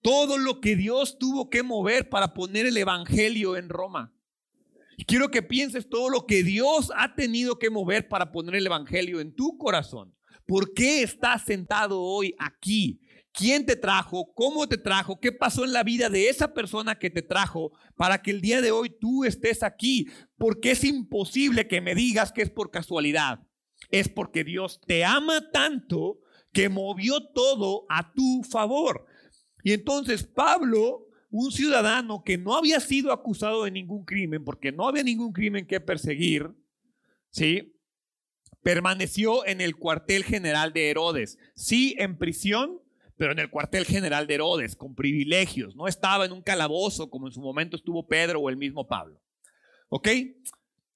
Todo 0.02 0.38
lo 0.38 0.62
que 0.62 0.76
Dios 0.76 1.18
tuvo 1.20 1.50
que 1.50 1.64
mover 1.64 2.10
para 2.10 2.34
poner 2.34 2.66
el 2.66 2.78
Evangelio 2.78 3.58
en 3.58 3.70
Roma. 3.70 4.14
Quiero 5.06 5.30
que 5.30 5.44
pienses 5.44 5.90
todo 5.90 6.10
lo 6.10 6.26
que 6.26 6.44
Dios 6.44 6.92
ha 6.96 7.14
tenido 7.14 7.60
que 7.60 7.70
mover 7.70 8.08
para 8.08 8.32
poner 8.32 8.56
el 8.56 8.66
Evangelio 8.66 9.20
en 9.20 9.36
tu 9.36 9.58
corazón. 9.58 10.16
¿Por 10.46 10.74
qué 10.74 11.04
estás 11.04 11.44
sentado 11.44 12.02
hoy 12.02 12.34
aquí? 12.40 13.02
¿Quién 13.34 13.66
te 13.68 13.76
trajo? 13.76 14.34
¿Cómo 14.34 14.68
te 14.68 14.78
trajo? 14.78 15.20
¿Qué 15.20 15.32
pasó 15.32 15.64
en 15.64 15.74
la 15.74 15.84
vida 15.84 16.10
de 16.10 16.30
esa 16.30 16.54
persona 16.54 16.98
que 16.98 17.12
te 17.12 17.22
trajo 17.22 17.72
para 17.96 18.22
que 18.24 18.32
el 18.32 18.42
día 18.42 18.62
de 18.62 18.72
hoy 18.72 18.90
tú 18.90 19.26
estés 19.26 19.62
aquí? 19.62 20.08
Porque 20.38 20.72
es 20.72 20.84
imposible 20.84 21.68
que 21.68 21.80
me 21.80 21.94
digas 21.94 22.32
que 22.32 22.42
es 22.42 22.50
por 22.50 22.72
casualidad. 22.72 23.42
Es 23.92 24.10
porque 24.10 24.44
Dios 24.44 24.82
te 24.88 25.06
ama 25.06 25.52
tanto 25.52 26.20
que 26.58 26.70
movió 26.70 27.22
todo 27.22 27.86
a 27.88 28.12
tu 28.14 28.42
favor. 28.42 29.06
Y 29.64 29.74
entonces 29.74 30.24
Pablo 30.24 31.08
un 31.30 31.52
ciudadano 31.52 32.24
que 32.24 32.40
no 32.40 32.56
había 32.56 32.80
sido 32.80 33.12
acusado 33.12 33.66
de 33.66 33.70
ningún 33.70 34.04
crimen, 34.06 34.44
porque 34.44 34.72
no 34.72 34.88
había 34.88 35.04
ningún 35.04 35.34
crimen 35.34 35.68
que 35.68 35.80
perseguir, 35.80 36.50
¿sí? 37.30 37.76
Permaneció 38.64 39.46
en 39.46 39.62
el 39.62 39.76
cuartel 39.76 40.24
general 40.24 40.74
de 40.74 40.90
Herodes. 40.90 41.38
Sí, 41.54 41.96
en 42.00 42.18
prisión, 42.18 42.82
pero 43.18 43.34
en 43.34 43.40
el 43.40 43.52
cuartel 43.52 43.86
general 43.86 44.26
de 44.26 44.34
Herodes, 44.34 44.76
con 44.76 44.96
privilegios. 44.96 45.76
No 45.76 45.88
estaba 45.88 46.26
en 46.26 46.32
un 46.32 46.42
calabozo 46.42 47.12
como 47.12 47.28
en 47.28 47.34
su 47.34 47.42
momento 47.42 47.76
estuvo 47.76 48.08
Pedro 48.08 48.40
o 48.40 48.50
el 48.50 48.58
mismo 48.58 48.88
Pablo. 48.88 49.22
¿Ok? 49.90 50.08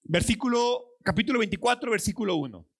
Versículo, 0.02 0.96
capítulo 1.04 1.38
24, 1.38 1.92
versículo 1.92 2.36
1. 2.38 2.71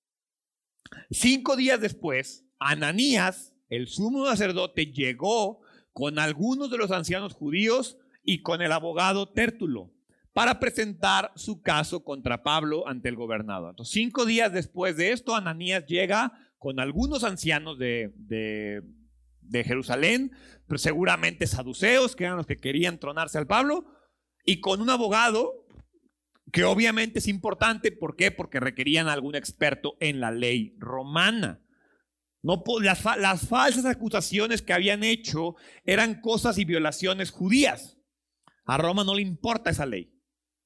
Cinco 1.10 1.56
días 1.56 1.82
después, 1.82 2.46
Ananías, 2.60 3.56
el 3.70 3.88
sumo 3.88 4.26
sacerdote, 4.26 4.88
llegó 4.88 5.62
con 5.94 6.20
algunos 6.20 6.72
de 6.72 6.78
los 6.78 6.92
ancianos 6.92 7.34
judíos 7.34 7.98
y 8.24 8.42
con 8.42 8.62
el 8.62 8.72
abogado 8.72 9.30
Tértulo 9.30 9.92
para 10.34 10.60
presentar 10.60 11.32
su 11.36 11.62
caso 11.62 12.04
contra 12.04 12.44
Pablo 12.44 12.88
ante 12.88 13.10
el 13.10 13.16
gobernador. 13.16 13.72
Entonces, 13.72 13.94
cinco 13.94 14.26
días 14.26 14.54
después 14.54 14.96
de 14.96 15.12
esto, 15.12 15.36
Ananías 15.36 15.86
llega 15.86 16.32
con 16.58 16.80
algunos 16.80 17.24
ancianos 17.24 17.78
de, 17.78 18.14
de, 18.16 19.64
Jerusalén, 19.64 20.32
pero 20.68 20.78
seguramente 20.78 21.48
saduceos, 21.48 22.16
que 22.16 22.24
eran 22.24 22.38
los 22.38 22.48
que 22.48 22.56
querían 22.56 23.00
tronarse 23.00 23.38
al 23.38 23.48
Pablo, 23.48 23.86
y 24.46 24.62
con 24.62 24.80
un 24.80 24.90
abogado 24.90 25.61
que 26.52 26.64
obviamente 26.64 27.20
es 27.20 27.28
importante, 27.28 27.92
¿por 27.92 28.16
qué? 28.16 28.32
Porque 28.32 28.60
requerían 28.60 29.08
algún 29.08 29.36
experto 29.36 29.96
en 30.00 30.20
la 30.20 30.32
ley 30.32 30.76
romana. 30.78 31.62
No, 32.44 32.64
las, 32.82 33.04
las 33.18 33.48
falsas 33.48 33.86
acusaciones 33.86 34.62
que 34.62 34.74
habían 34.74 35.04
hecho 35.04 35.56
eran 35.86 36.22
cosas 36.22 36.58
y 36.58 36.66
violaciones 36.66 37.32
judías. 37.32 37.98
A 38.66 38.78
Roma 38.78 39.04
no 39.04 39.16
le 39.16 39.22
importa 39.22 39.70
esa 39.70 39.86
ley. 39.86 40.12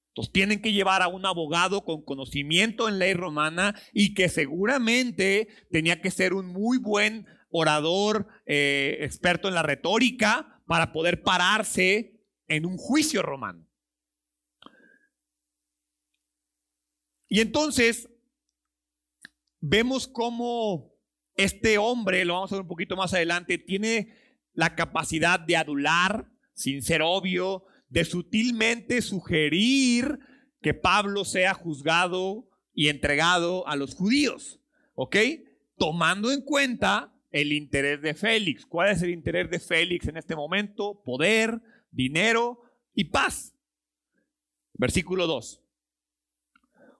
Entonces 0.09 0.31
tienen 0.31 0.61
que 0.61 0.71
llevar 0.71 1.01
a 1.01 1.09
un 1.09 1.25
abogado 1.25 1.83
con 1.83 2.05
conocimiento 2.05 2.87
en 2.87 2.99
ley 2.99 3.13
romana 3.13 3.75
y 3.91 4.13
que 4.13 4.29
seguramente 4.29 5.49
tenía 5.69 5.99
que 5.99 6.09
ser 6.09 6.33
un 6.33 6.47
muy 6.47 6.77
buen 6.77 7.27
orador, 7.49 8.27
eh, 8.45 8.97
experto 9.01 9.49
en 9.49 9.55
la 9.55 9.63
retórica, 9.63 10.61
para 10.67 10.93
poder 10.93 11.21
pararse 11.21 12.21
en 12.47 12.65
un 12.65 12.77
juicio 12.77 13.21
romano. 13.21 13.64
Y 17.35 17.41
entonces 17.41 18.07
vemos 19.59 20.07
cómo 20.07 20.95
este 21.35 21.77
hombre, 21.77 22.23
lo 22.23 22.35
vamos 22.35 22.53
a 22.53 22.55
ver 22.55 22.61
un 22.61 22.69
poquito 22.69 22.95
más 22.95 23.13
adelante, 23.13 23.57
tiene 23.57 24.13
la 24.53 24.73
capacidad 24.73 25.37
de 25.41 25.57
adular, 25.57 26.31
sin 26.53 26.81
ser 26.81 27.01
obvio, 27.01 27.65
de 27.89 28.05
sutilmente 28.05 29.01
sugerir 29.01 30.17
que 30.61 30.73
Pablo 30.73 31.25
sea 31.25 31.53
juzgado 31.53 32.49
y 32.73 32.87
entregado 32.87 33.67
a 33.67 33.75
los 33.75 33.95
judíos, 33.95 34.61
¿ok? 34.93 35.17
Tomando 35.77 36.31
en 36.31 36.39
cuenta 36.39 37.13
el 37.31 37.51
interés 37.51 38.01
de 38.01 38.13
Félix. 38.13 38.65
¿Cuál 38.65 38.91
es 38.91 39.01
el 39.01 39.09
interés 39.09 39.49
de 39.49 39.59
Félix 39.59 40.07
en 40.07 40.15
este 40.15 40.37
momento? 40.37 41.01
Poder, 41.03 41.61
dinero 41.91 42.61
y 42.93 43.03
paz. 43.03 43.53
Versículo 44.71 45.27
2. 45.27 45.64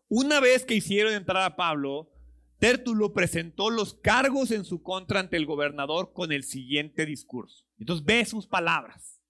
Una 0.07 0.39
vez 0.39 0.65
que 0.65 0.75
hicieron 0.75 1.13
entrar 1.13 1.43
a 1.43 1.55
Pablo, 1.55 2.11
Tértulo 2.59 3.13
presentó 3.13 3.69
los 3.69 3.95
cargos 3.95 4.49
en 4.51 4.63
su 4.63 4.81
contra 4.81 5.19
ante 5.19 5.35
el 5.35 5.45
gobernador 5.45 6.13
con 6.13 6.31
el 6.31 6.43
siguiente 6.43 7.05
discurso. 7.05 7.65
Entonces 7.77 8.05
ve 8.05 8.23
sus 8.25 8.47
palabras. 8.47 9.21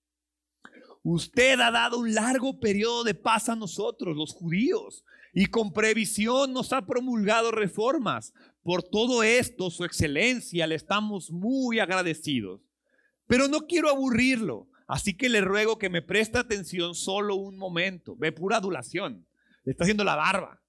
Usted 1.01 1.59
ha 1.59 1.71
dado 1.71 1.99
un 1.99 2.13
largo 2.13 2.59
periodo 2.59 3.03
de 3.03 3.15
paz 3.15 3.49
a 3.49 3.55
nosotros, 3.55 4.15
los 4.15 4.33
judíos, 4.33 5.03
y 5.33 5.47
con 5.47 5.73
previsión 5.73 6.53
nos 6.53 6.71
ha 6.71 6.85
promulgado 6.85 7.51
reformas. 7.51 8.33
Por 8.63 8.83
todo 8.83 9.21
esto, 9.21 9.69
su 9.69 9.85
excelencia, 9.85 10.65
le 10.65 10.75
estamos 10.75 11.31
muy 11.31 11.79
agradecidos. 11.79 12.61
Pero 13.27 13.47
no 13.47 13.67
quiero 13.67 13.89
aburrirlo, 13.89 14.67
así 14.87 15.15
que 15.15 15.29
le 15.29 15.41
ruego 15.41 15.77
que 15.77 15.89
me 15.89 16.01
preste 16.01 16.37
atención 16.37 16.95
solo 16.95 17.35
un 17.35 17.57
momento. 17.57 18.15
Ve 18.15 18.31
pura 18.31 18.57
adulación. 18.57 19.27
Le 19.63 19.71
está 19.71 19.83
haciendo 19.83 20.03
la 20.03 20.15
barba. 20.15 20.61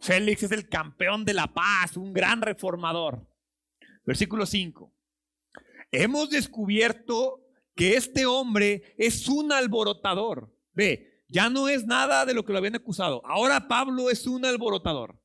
Félix 0.00 0.42
es 0.42 0.52
el 0.52 0.68
campeón 0.68 1.24
de 1.24 1.34
la 1.34 1.52
paz, 1.52 1.96
un 1.96 2.12
gran 2.12 2.42
reformador. 2.42 3.26
Versículo 4.04 4.46
5. 4.46 4.92
Hemos 5.92 6.30
descubierto 6.30 7.44
que 7.74 7.96
este 7.96 8.26
hombre 8.26 8.94
es 8.98 9.28
un 9.28 9.52
alborotador. 9.52 10.54
Ve, 10.72 11.24
ya 11.28 11.50
no 11.50 11.68
es 11.68 11.86
nada 11.86 12.24
de 12.24 12.34
lo 12.34 12.44
que 12.44 12.52
lo 12.52 12.58
habían 12.58 12.74
acusado. 12.74 13.24
Ahora 13.26 13.68
Pablo 13.68 14.10
es 14.10 14.26
un 14.26 14.44
alborotador 14.44 15.20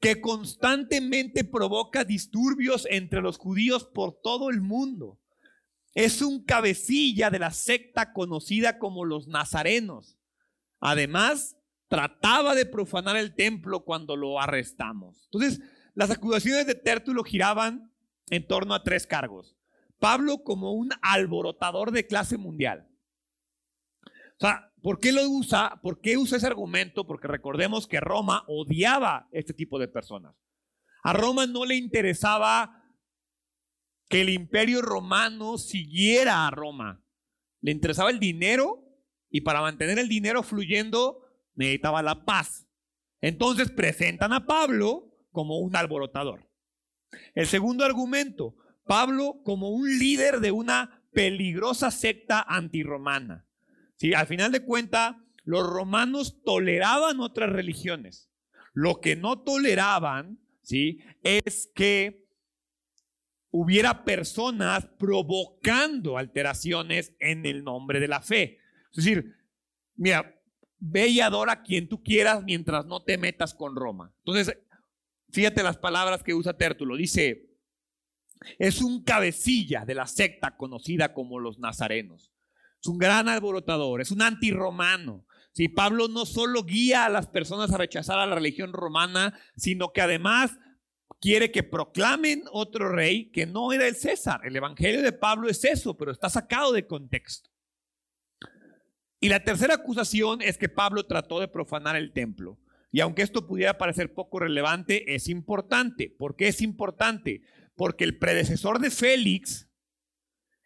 que 0.00 0.20
constantemente 0.20 1.44
provoca 1.44 2.04
disturbios 2.04 2.86
entre 2.90 3.20
los 3.20 3.36
judíos 3.36 3.84
por 3.84 4.18
todo 4.22 4.48
el 4.48 4.60
mundo. 4.60 5.20
Es 5.94 6.22
un 6.22 6.42
cabecilla 6.42 7.30
de 7.30 7.38
la 7.38 7.50
secta 7.50 8.12
conocida 8.12 8.78
como 8.78 9.04
los 9.04 9.28
nazarenos. 9.28 10.16
Además, 10.80 11.58
trataba 11.90 12.54
de 12.54 12.66
profanar 12.66 13.16
el 13.16 13.34
templo 13.34 13.84
cuando 13.84 14.14
lo 14.14 14.40
arrestamos. 14.40 15.24
Entonces, 15.24 15.60
las 15.94 16.10
acusaciones 16.10 16.64
de 16.66 16.76
Tértulo 16.76 17.24
giraban 17.24 17.92
en 18.30 18.46
torno 18.46 18.74
a 18.74 18.84
tres 18.84 19.08
cargos. 19.08 19.56
Pablo 19.98 20.44
como 20.44 20.72
un 20.72 20.90
alborotador 21.02 21.90
de 21.90 22.06
clase 22.06 22.38
mundial. 22.38 22.88
O 24.06 24.46
sea, 24.46 24.72
¿por 24.82 25.00
qué 25.00 25.10
lo 25.10 25.28
usa? 25.28 25.80
¿Por 25.82 26.00
qué 26.00 26.16
usa 26.16 26.38
ese 26.38 26.46
argumento? 26.46 27.08
Porque 27.08 27.26
recordemos 27.26 27.88
que 27.88 27.98
Roma 27.98 28.44
odiaba 28.46 29.28
este 29.32 29.52
tipo 29.52 29.80
de 29.80 29.88
personas. 29.88 30.36
A 31.02 31.12
Roma 31.12 31.46
no 31.46 31.64
le 31.64 31.74
interesaba 31.74 32.84
que 34.08 34.20
el 34.20 34.28
imperio 34.28 34.80
romano 34.80 35.58
siguiera 35.58 36.46
a 36.46 36.50
Roma. 36.52 37.04
Le 37.60 37.72
interesaba 37.72 38.10
el 38.10 38.20
dinero 38.20 38.84
y 39.28 39.40
para 39.40 39.60
mantener 39.60 39.98
el 39.98 40.08
dinero 40.08 40.44
fluyendo 40.44 41.26
necesitaba 41.60 42.02
la 42.02 42.24
paz. 42.24 42.66
Entonces 43.20 43.70
presentan 43.70 44.32
a 44.32 44.46
Pablo 44.46 45.14
como 45.30 45.58
un 45.58 45.76
alborotador. 45.76 46.50
El 47.34 47.46
segundo 47.46 47.84
argumento, 47.84 48.56
Pablo 48.84 49.42
como 49.44 49.70
un 49.70 49.98
líder 49.98 50.40
de 50.40 50.50
una 50.50 51.04
peligrosa 51.12 51.90
secta 51.90 52.40
antirromana. 52.40 53.46
¿Sí? 53.96 54.14
Al 54.14 54.26
final 54.26 54.52
de 54.52 54.64
cuentas, 54.64 55.16
los 55.44 55.66
romanos 55.66 56.42
toleraban 56.44 57.20
otras 57.20 57.50
religiones. 57.50 58.30
Lo 58.72 59.00
que 59.00 59.16
no 59.16 59.42
toleraban 59.42 60.40
¿sí? 60.62 61.00
es 61.22 61.70
que 61.74 62.26
hubiera 63.50 64.04
personas 64.04 64.86
provocando 64.98 66.16
alteraciones 66.16 67.14
en 67.18 67.44
el 67.44 67.64
nombre 67.64 68.00
de 68.00 68.08
la 68.08 68.22
fe. 68.22 68.58
Es 68.92 69.04
decir, 69.04 69.36
mira, 69.96 70.39
ve 70.80 71.08
y 71.08 71.20
adora 71.20 71.52
a 71.52 71.62
quien 71.62 71.88
tú 71.88 72.02
quieras 72.02 72.42
mientras 72.42 72.86
no 72.86 73.02
te 73.02 73.18
metas 73.18 73.54
con 73.54 73.76
Roma. 73.76 74.12
Entonces, 74.24 74.58
fíjate 75.30 75.62
las 75.62 75.76
palabras 75.76 76.22
que 76.22 76.34
usa 76.34 76.56
Tértulo. 76.56 76.96
Dice, 76.96 77.50
es 78.58 78.80
un 78.80 79.04
cabecilla 79.04 79.84
de 79.84 79.94
la 79.94 80.06
secta 80.06 80.56
conocida 80.56 81.12
como 81.12 81.38
los 81.38 81.58
nazarenos. 81.58 82.32
Es 82.80 82.86
un 82.88 82.98
gran 82.98 83.28
alborotador, 83.28 84.00
es 84.00 84.10
un 84.10 84.22
antirromano. 84.22 85.26
Si 85.52 85.68
Pablo 85.68 86.08
no 86.08 86.24
solo 86.24 86.64
guía 86.64 87.04
a 87.04 87.10
las 87.10 87.26
personas 87.26 87.72
a 87.72 87.78
rechazar 87.78 88.18
a 88.18 88.26
la 88.26 88.36
religión 88.36 88.72
romana, 88.72 89.38
sino 89.56 89.92
que 89.92 90.00
además 90.00 90.58
quiere 91.20 91.50
que 91.50 91.62
proclamen 91.62 92.44
otro 92.52 92.88
rey 92.88 93.30
que 93.30 93.44
no 93.44 93.72
era 93.72 93.86
el 93.86 93.96
César. 93.96 94.40
El 94.44 94.56
evangelio 94.56 95.02
de 95.02 95.12
Pablo 95.12 95.48
es 95.48 95.64
eso, 95.64 95.96
pero 95.96 96.12
está 96.12 96.30
sacado 96.30 96.72
de 96.72 96.86
contexto. 96.86 97.49
Y 99.20 99.28
la 99.28 99.44
tercera 99.44 99.74
acusación 99.74 100.40
es 100.40 100.56
que 100.56 100.70
Pablo 100.70 101.04
trató 101.04 101.40
de 101.40 101.48
profanar 101.48 101.94
el 101.94 102.12
templo. 102.12 102.58
Y 102.90 103.00
aunque 103.00 103.22
esto 103.22 103.46
pudiera 103.46 103.78
parecer 103.78 104.14
poco 104.14 104.40
relevante, 104.40 105.14
es 105.14 105.28
importante. 105.28 106.08
¿Por 106.08 106.34
qué 106.36 106.48
es 106.48 106.62
importante? 106.62 107.42
Porque 107.76 108.04
el 108.04 108.18
predecesor 108.18 108.80
de 108.80 108.90
Félix 108.90 109.68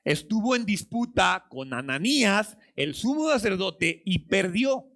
estuvo 0.04 0.54
en 0.54 0.64
disputa 0.64 1.46
con 1.50 1.74
Ananías, 1.74 2.56
el 2.76 2.94
sumo 2.94 3.28
sacerdote, 3.28 4.02
y 4.06 4.20
perdió. 4.20 4.86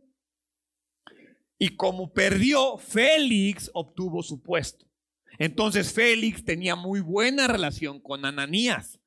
Y 1.59 1.71
como 1.71 2.13
perdió, 2.13 2.79
Félix 2.79 3.71
obtuvo 3.75 4.23
su 4.23 4.41
puesto. 4.41 4.87
Entonces 5.39 5.93
Félix 5.93 6.45
tenía 6.45 6.77
muy 6.77 7.01
buena 7.01 7.49
relación 7.49 8.01
con 8.01 8.25
Ananías. 8.25 9.01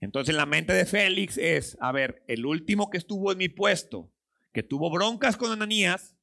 Entonces 0.00 0.34
la 0.34 0.46
mente 0.46 0.72
de 0.72 0.84
Félix 0.84 1.38
es, 1.38 1.76
a 1.80 1.92
ver, 1.92 2.24
el 2.28 2.44
último 2.46 2.90
que 2.90 2.98
estuvo 2.98 3.32
en 3.32 3.38
mi 3.38 3.48
puesto, 3.48 4.12
que 4.52 4.62
tuvo 4.62 4.90
broncas 4.90 5.36
con 5.36 5.50
Ananías, 5.50 6.16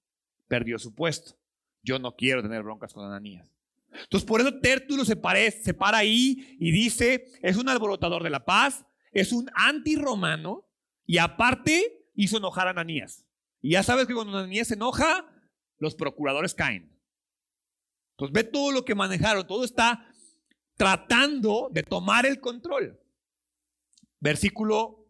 perdió 0.48 0.78
su 0.80 0.94
puesto. 0.94 1.38
Yo 1.82 1.98
no 1.98 2.16
quiero 2.16 2.42
tener 2.42 2.64
broncas 2.64 2.94
con 2.94 3.06
Ananías. 3.06 3.52
Entonces 3.92 4.28
por 4.28 4.42
eso 4.42 4.60
Tértulo 4.60 5.04
se, 5.04 5.16
se 5.52 5.74
para 5.74 5.98
ahí 5.98 6.56
y 6.60 6.72
dice, 6.72 7.26
es 7.42 7.58
un 7.58 7.70
alborotador 7.70 8.24
de 8.24 8.30
la 8.30 8.46
paz, 8.46 8.86
es 9.12 9.32
un 9.32 9.50
antirromano 9.54 10.70
y 11.06 11.18
aparte 11.18 12.06
hizo 12.16 12.38
enojar 12.38 12.68
a 12.68 12.72
Ananías. 12.72 13.26
Y 13.62 13.72
ya 13.72 13.84
sabes 13.84 14.08
que 14.08 14.14
cuando 14.14 14.38
Ananías 14.38 14.70
se 14.70 14.76
enoja, 14.76 15.26
los 15.78 15.96
procuradores 15.96 16.54
caen. 16.54 16.98
Entonces 18.12 18.34
ve 18.34 18.44
todo 18.44 18.72
lo 18.72 18.86
que 18.86 18.96
manejaron, 18.96 19.46
todo 19.48 19.64
está 19.64 20.08
tratando 20.76 21.70
de 21.72 21.84
tomar 21.84 22.26
el 22.26 22.40
control. 22.40 23.00
Versículo 24.22 25.06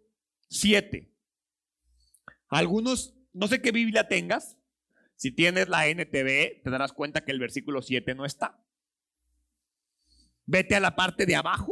7. 0.47 1.13
Algunos, 2.47 3.13
no 3.34 3.47
sé 3.47 3.62
qué 3.62 3.71
Biblia 3.71 4.08
tengas, 4.08 4.58
si 5.15 5.32
tienes 5.32 5.69
la 5.69 5.88
NTV, 5.88 6.63
te 6.63 6.69
darás 6.71 6.93
cuenta 6.93 7.24
que 7.24 7.32
el 7.32 7.39
versículo 7.39 7.84
7 7.84 8.15
no 8.15 8.26
está. 8.26 8.60
Vete 10.47 10.76
a 10.76 10.80
la 10.80 10.95
parte 10.95 11.28
de 11.28 11.36
abajo 11.36 11.71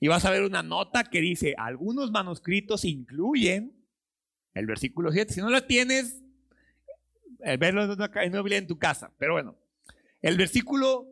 y 0.00 0.08
vas 0.08 0.24
a 0.24 0.30
ver 0.30 0.42
una 0.42 0.62
nota 0.62 1.04
que 1.04 1.20
dice, 1.20 1.54
algunos 1.58 2.10
manuscritos 2.10 2.84
incluyen 2.84 3.84
el 4.54 4.66
versículo 4.66 5.12
7. 5.12 5.34
Si 5.34 5.40
no 5.40 5.50
la 5.50 5.66
tienes, 5.66 6.22
el 7.40 7.58
verlo 7.58 7.82
en 7.84 8.32
Biblia 8.32 8.58
en 8.58 8.66
tu 8.66 8.78
casa. 8.78 9.12
Pero 9.18 9.34
bueno, 9.34 9.58
el 10.20 10.36
versículo 10.36 11.08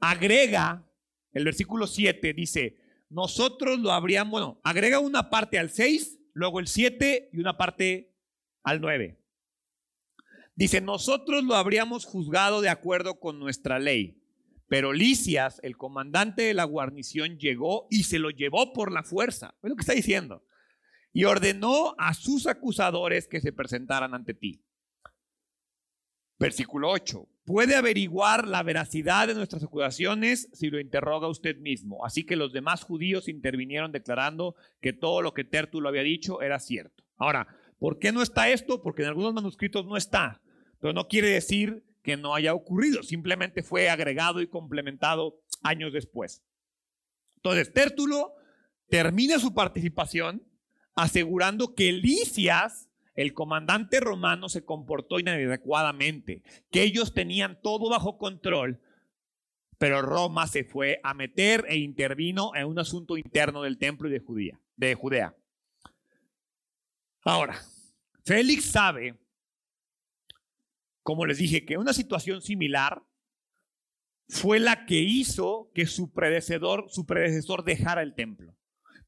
agrega, 0.00 0.84
el 1.32 1.44
versículo 1.44 1.86
7 1.86 2.32
dice, 2.32 2.85
nosotros 3.08 3.78
lo 3.78 3.92
habríamos, 3.92 4.30
bueno, 4.30 4.60
agrega 4.64 4.98
una 4.98 5.30
parte 5.30 5.58
al 5.58 5.70
6, 5.70 6.18
luego 6.32 6.60
el 6.60 6.66
7 6.66 7.30
y 7.32 7.38
una 7.38 7.56
parte 7.56 8.14
al 8.62 8.80
9. 8.80 9.18
Dice, 10.54 10.80
nosotros 10.80 11.44
lo 11.44 11.54
habríamos 11.54 12.04
juzgado 12.04 12.60
de 12.60 12.68
acuerdo 12.68 13.20
con 13.20 13.38
nuestra 13.38 13.78
ley, 13.78 14.22
pero 14.68 14.92
Licias, 14.92 15.60
el 15.62 15.76
comandante 15.76 16.42
de 16.42 16.54
la 16.54 16.64
guarnición, 16.64 17.38
llegó 17.38 17.86
y 17.90 18.04
se 18.04 18.18
lo 18.18 18.30
llevó 18.30 18.72
por 18.72 18.90
la 18.90 19.04
fuerza. 19.04 19.54
Es 19.62 19.70
lo 19.70 19.76
que 19.76 19.82
está 19.82 19.92
diciendo. 19.92 20.44
Y 21.12 21.24
ordenó 21.24 21.94
a 21.98 22.14
sus 22.14 22.46
acusadores 22.46 23.28
que 23.28 23.40
se 23.40 23.52
presentaran 23.52 24.12
ante 24.12 24.34
ti. 24.34 24.64
Versículo 26.38 26.90
8 26.90 27.28
puede 27.46 27.76
averiguar 27.76 28.48
la 28.48 28.62
veracidad 28.64 29.28
de 29.28 29.34
nuestras 29.34 29.62
acusaciones 29.62 30.50
si 30.52 30.68
lo 30.68 30.80
interroga 30.80 31.28
usted 31.28 31.56
mismo. 31.56 32.04
Así 32.04 32.26
que 32.26 32.36
los 32.36 32.52
demás 32.52 32.82
judíos 32.82 33.28
intervinieron 33.28 33.92
declarando 33.92 34.56
que 34.80 34.92
todo 34.92 35.22
lo 35.22 35.32
que 35.32 35.44
Tértulo 35.44 35.88
había 35.88 36.02
dicho 36.02 36.42
era 36.42 36.58
cierto. 36.58 37.04
Ahora, 37.16 37.46
¿por 37.78 37.98
qué 38.00 38.10
no 38.10 38.20
está 38.20 38.50
esto? 38.50 38.82
Porque 38.82 39.02
en 39.02 39.08
algunos 39.08 39.32
manuscritos 39.32 39.86
no 39.86 39.96
está, 39.96 40.42
pero 40.80 40.92
no 40.92 41.06
quiere 41.06 41.28
decir 41.28 41.84
que 42.02 42.16
no 42.16 42.34
haya 42.34 42.52
ocurrido, 42.52 43.02
simplemente 43.02 43.62
fue 43.62 43.88
agregado 43.88 44.40
y 44.40 44.48
complementado 44.48 45.40
años 45.62 45.92
después. 45.92 46.42
Entonces, 47.36 47.72
Tértulo 47.72 48.34
termina 48.88 49.38
su 49.38 49.54
participación 49.54 50.42
asegurando 50.96 51.74
que 51.74 51.92
Licias 51.92 52.85
el 53.16 53.32
comandante 53.32 53.98
romano 53.98 54.48
se 54.48 54.64
comportó 54.64 55.18
inadecuadamente, 55.18 56.42
que 56.70 56.82
ellos 56.82 57.14
tenían 57.14 57.58
todo 57.62 57.88
bajo 57.88 58.18
control, 58.18 58.80
pero 59.78 60.02
Roma 60.02 60.46
se 60.46 60.64
fue 60.64 61.00
a 61.02 61.14
meter 61.14 61.64
e 61.68 61.76
intervino 61.76 62.54
en 62.54 62.66
un 62.66 62.78
asunto 62.78 63.16
interno 63.16 63.62
del 63.62 63.78
templo 63.78 64.08
de 64.08 64.20
Judea. 64.20 64.60
De 64.76 64.94
Judea. 64.94 65.34
Ahora, 67.22 67.58
Félix 68.24 68.66
sabe, 68.70 69.18
como 71.02 71.26
les 71.26 71.38
dije, 71.38 71.64
que 71.64 71.78
una 71.78 71.92
situación 71.92 72.42
similar 72.42 73.02
fue 74.28 74.60
la 74.60 74.86
que 74.86 75.00
hizo 75.00 75.70
que 75.74 75.86
su 75.86 76.12
predecesor, 76.12 76.86
su 76.90 77.06
predecesor 77.06 77.64
dejara 77.64 78.02
el 78.02 78.14
templo. 78.14 78.54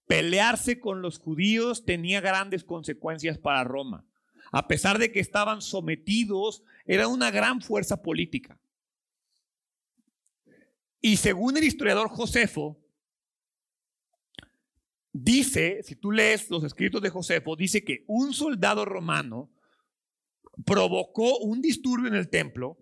Pelearse 0.09 0.81
con 0.81 1.03
los 1.03 1.19
judíos 1.19 1.85
tenía 1.85 2.21
grandes 2.21 2.65
consecuencias 2.65 3.39
para 3.39 3.63
Roma. 3.63 4.05
A 4.51 4.67
pesar 4.67 4.99
de 4.99 5.13
que 5.13 5.21
estaban 5.21 5.63
sometidos, 5.63 6.65
era 6.87 7.07
una 7.07 7.31
gran 7.31 7.61
fuerza 7.61 8.03
política. 8.03 8.59
Y 11.01 11.19
según 11.19 11.57
el 11.57 11.65
historiador 11.65 12.09
Josefo, 12.09 12.81
dice, 15.13 15.83
si 15.83 15.95
tú 15.95 16.11
lees 16.11 16.51
los 16.51 16.65
escritos 16.65 17.03
de 17.03 17.11
Josefo, 17.11 17.55
dice 17.55 17.85
que 17.85 18.05
un 18.07 18.33
soldado 18.33 18.85
romano 18.85 19.51
provocó 20.65 21.39
un 21.39 21.61
disturbio 21.61 22.09
en 22.09 22.15
el 22.15 22.31
templo, 22.31 22.79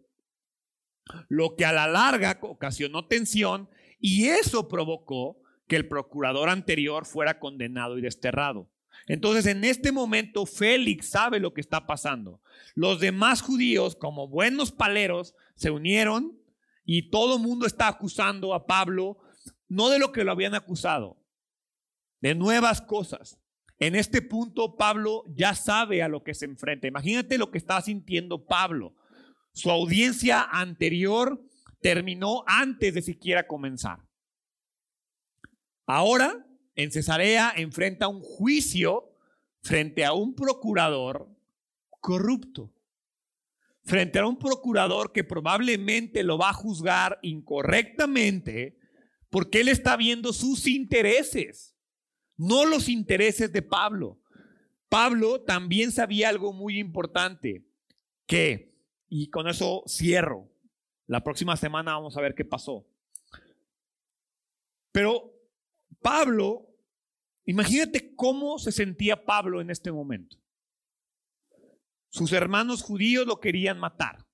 lo 1.29 1.57
que 1.57 1.65
a 1.65 1.73
la 1.73 1.87
larga 1.87 2.39
ocasionó 2.43 3.07
tensión 3.07 3.69
y 3.99 4.27
eso 4.27 4.69
provocó 4.69 5.43
que 5.67 5.77
el 5.77 5.89
procurador 5.89 6.49
anterior 6.49 7.07
fuera 7.07 7.39
condenado 7.39 7.99
y 7.99 8.03
desterrado. 8.03 8.71
Entonces, 9.07 9.47
en 9.47 9.65
este 9.65 9.93
momento, 9.93 10.47
Félix 10.47 11.11
sabe 11.11 11.39
lo 11.39 11.53
que 11.53 11.61
está 11.61 11.87
pasando. 11.87 12.41
Los 12.75 13.01
demás 13.01 13.43
judíos, 13.43 13.95
como 13.95 14.29
buenos 14.29 14.73
paleros, 14.73 15.35
se 15.55 15.71
unieron 15.71 16.39
y 16.85 17.11
todo 17.11 17.37
el 17.37 17.43
mundo 17.43 17.67
está 17.67 17.89
acusando 17.89 18.55
a 18.55 18.67
Pablo, 18.67 19.19
no 19.69 19.91
de 19.91 19.99
lo 19.99 20.13
que 20.13 20.25
lo 20.25 20.33
habían 20.33 20.55
acusado, 20.55 21.19
de 22.21 22.35
nuevas 22.35 22.81
cosas. 22.81 23.39
En 23.79 23.95
este 23.95 24.23
punto, 24.23 24.77
Pablo 24.77 25.25
ya 25.29 25.55
sabe 25.55 26.03
a 26.03 26.09
lo 26.09 26.23
que 26.23 26.35
se 26.35 26.47
enfrenta. 26.47 26.87
Imagínate 26.87 27.39
lo 27.39 27.51
que 27.51 27.59
está 27.59 27.81
sintiendo 27.83 28.47
Pablo. 28.47 28.95
Su 29.53 29.71
audiencia 29.71 30.43
anterior 30.43 31.43
terminó 31.81 32.43
antes 32.47 32.95
de 32.95 33.03
siquiera 33.03 33.47
comenzar. 33.47 34.06
Ahora, 35.87 36.45
en 36.75 36.91
Cesarea, 36.91 37.53
enfrenta 37.57 38.09
un 38.09 38.21
juicio 38.21 39.13
frente 39.63 40.05
a 40.05 40.13
un 40.13 40.35
procurador 40.35 41.29
corrupto, 42.01 42.73
frente 43.85 44.19
a 44.19 44.27
un 44.27 44.39
procurador 44.39 45.13
que 45.13 45.25
probablemente 45.25 46.23
lo 46.23 46.39
va 46.39 46.51
a 46.51 46.55
juzgar 46.55 47.19
incorrectamente 47.23 48.79
porque 49.31 49.61
él 49.61 49.69
está 49.69 49.97
viendo 49.97 50.33
sus 50.33 50.67
intereses, 50.67 51.77
no 52.37 52.65
los 52.65 52.89
intereses 52.89 53.53
de 53.53 53.63
Pablo. 53.63 54.21
Pablo 54.89 55.43
también 55.43 55.93
sabía 55.93 56.29
algo 56.29 56.53
muy 56.53 56.79
importante, 56.79 57.65
que, 58.27 58.75
y 59.09 59.31
con 59.31 59.49
eso 59.49 59.83
cierro, 59.87 60.49
la 61.07 61.23
próxima 61.23 61.57
semana 61.57 61.95
vamos 61.95 62.17
a 62.17 62.21
ver 62.21 62.35
qué 62.35 62.45
pasó. 62.45 62.87
Pero 64.93 65.36
Pablo, 66.01 66.67
imagínate 67.45 68.15
cómo 68.15 68.59
se 68.59 68.73
sentía 68.73 69.25
Pablo 69.25 69.61
en 69.61 69.71
este 69.71 69.93
momento. 69.93 70.37
Sus 72.09 72.33
hermanos 72.33 72.83
judíos 72.83 73.27
lo 73.27 73.41
querían 73.41 73.79
matar. 73.79 74.27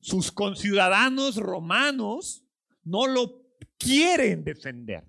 Sus 0.00 0.30
conciudadanos 0.30 1.36
romanos 1.36 2.44
no 2.84 3.06
lo 3.06 3.44
quieren 3.76 4.44
defender. 4.44 5.04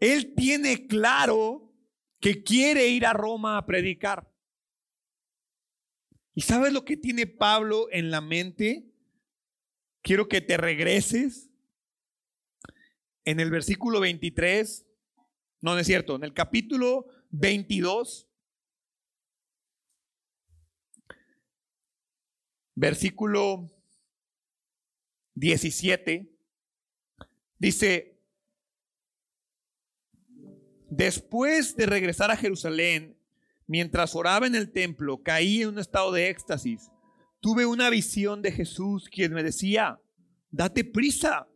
Él 0.00 0.34
tiene 0.34 0.86
claro 0.86 1.72
que 2.20 2.42
quiere 2.42 2.88
ir 2.88 3.06
a 3.06 3.12
Roma 3.12 3.56
a 3.56 3.66
predicar. 3.66 4.28
¿Y 6.34 6.42
sabes 6.42 6.72
lo 6.72 6.84
que 6.84 6.96
tiene 6.96 7.26
Pablo 7.26 7.88
en 7.90 8.10
la 8.10 8.20
mente? 8.20 8.92
Quiero 10.02 10.28
que 10.28 10.40
te 10.40 10.56
regreses 10.56 11.47
en 13.28 13.40
el 13.40 13.50
versículo 13.50 14.00
23. 14.00 14.86
No, 15.60 15.74
no 15.74 15.78
es 15.78 15.86
cierto, 15.86 16.16
en 16.16 16.24
el 16.24 16.32
capítulo 16.32 17.08
22, 17.30 18.26
versículo 22.74 23.70
17, 25.34 26.32
dice, 27.58 28.18
Después 30.88 31.76
de 31.76 31.84
regresar 31.84 32.30
a 32.30 32.36
Jerusalén, 32.36 33.14
mientras 33.66 34.14
oraba 34.14 34.46
en 34.46 34.54
el 34.54 34.72
templo, 34.72 35.22
caí 35.22 35.60
en 35.60 35.68
un 35.68 35.78
estado 35.78 36.12
de 36.12 36.30
éxtasis. 36.30 36.90
Tuve 37.40 37.66
una 37.66 37.90
visión 37.90 38.40
de 38.40 38.52
Jesús 38.52 39.06
quien 39.10 39.34
me 39.34 39.42
decía, 39.42 40.00
date 40.50 40.82
prisa, 40.82 41.46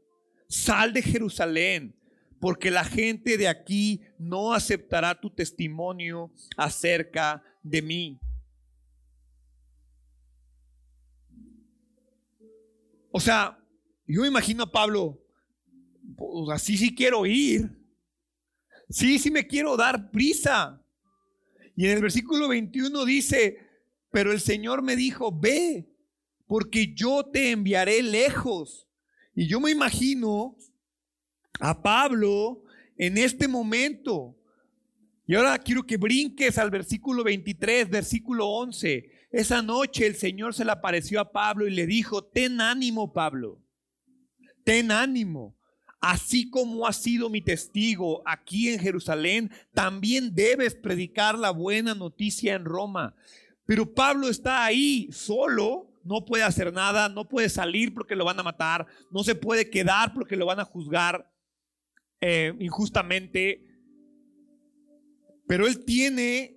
sal 0.52 0.92
de 0.92 1.00
Jerusalén, 1.00 1.96
porque 2.38 2.70
la 2.70 2.84
gente 2.84 3.38
de 3.38 3.48
aquí 3.48 4.02
no 4.18 4.52
aceptará 4.52 5.18
tu 5.18 5.30
testimonio 5.30 6.30
acerca 6.58 7.42
de 7.62 7.80
mí. 7.80 8.20
O 13.10 13.18
sea, 13.18 13.58
yo 14.06 14.22
me 14.22 14.28
imagino 14.28 14.64
a 14.64 14.70
Pablo, 14.70 15.18
pues 16.16 16.50
así 16.50 16.76
sí 16.76 16.94
quiero 16.94 17.24
ir. 17.24 17.70
Sí, 18.90 19.18
sí 19.18 19.30
me 19.30 19.46
quiero 19.46 19.76
dar 19.76 20.10
prisa. 20.10 20.84
Y 21.74 21.86
en 21.86 21.92
el 21.92 22.02
versículo 22.02 22.48
21 22.48 23.06
dice, 23.06 23.58
pero 24.10 24.32
el 24.32 24.40
Señor 24.40 24.82
me 24.82 24.96
dijo, 24.96 25.32
ve, 25.32 25.88
porque 26.46 26.92
yo 26.94 27.24
te 27.24 27.52
enviaré 27.52 28.02
lejos. 28.02 28.86
Y 29.34 29.46
yo 29.46 29.60
me 29.60 29.70
imagino 29.70 30.56
a 31.60 31.82
Pablo 31.82 32.62
en 32.96 33.18
este 33.18 33.48
momento. 33.48 34.36
Y 35.26 35.34
ahora 35.34 35.58
quiero 35.58 35.84
que 35.84 35.96
brinques 35.96 36.58
al 36.58 36.70
versículo 36.70 37.24
23, 37.24 37.88
versículo 37.88 38.48
11. 38.48 39.10
Esa 39.30 39.62
noche 39.62 40.06
el 40.06 40.16
Señor 40.16 40.54
se 40.54 40.64
le 40.64 40.72
apareció 40.72 41.20
a 41.20 41.32
Pablo 41.32 41.66
y 41.66 41.70
le 41.70 41.86
dijo, 41.86 42.24
ten 42.24 42.60
ánimo, 42.60 43.12
Pablo, 43.12 43.62
ten 44.64 44.90
ánimo 44.90 45.56
así 46.02 46.50
como 46.50 46.86
has 46.86 46.96
sido 46.96 47.30
mi 47.30 47.40
testigo 47.40 48.22
aquí 48.26 48.68
en 48.68 48.80
Jerusalén, 48.80 49.50
también 49.72 50.34
debes 50.34 50.74
predicar 50.74 51.38
la 51.38 51.50
buena 51.50 51.94
noticia 51.94 52.54
en 52.54 52.64
Roma. 52.64 53.14
Pero 53.64 53.94
Pablo 53.94 54.28
está 54.28 54.64
ahí 54.64 55.08
solo, 55.12 55.91
no 56.04 56.24
puede 56.24 56.42
hacer 56.42 56.72
nada, 56.72 57.08
no 57.08 57.28
puede 57.28 57.48
salir 57.48 57.94
porque 57.94 58.16
lo 58.16 58.24
van 58.24 58.38
a 58.38 58.42
matar, 58.42 58.86
no 59.10 59.22
se 59.24 59.34
puede 59.34 59.70
quedar 59.70 60.12
porque 60.14 60.36
lo 60.36 60.46
van 60.46 60.60
a 60.60 60.64
juzgar 60.64 61.30
eh, 62.20 62.54
injustamente. 62.60 63.66
Pero 65.46 65.66
él 65.66 65.84
tiene 65.84 66.56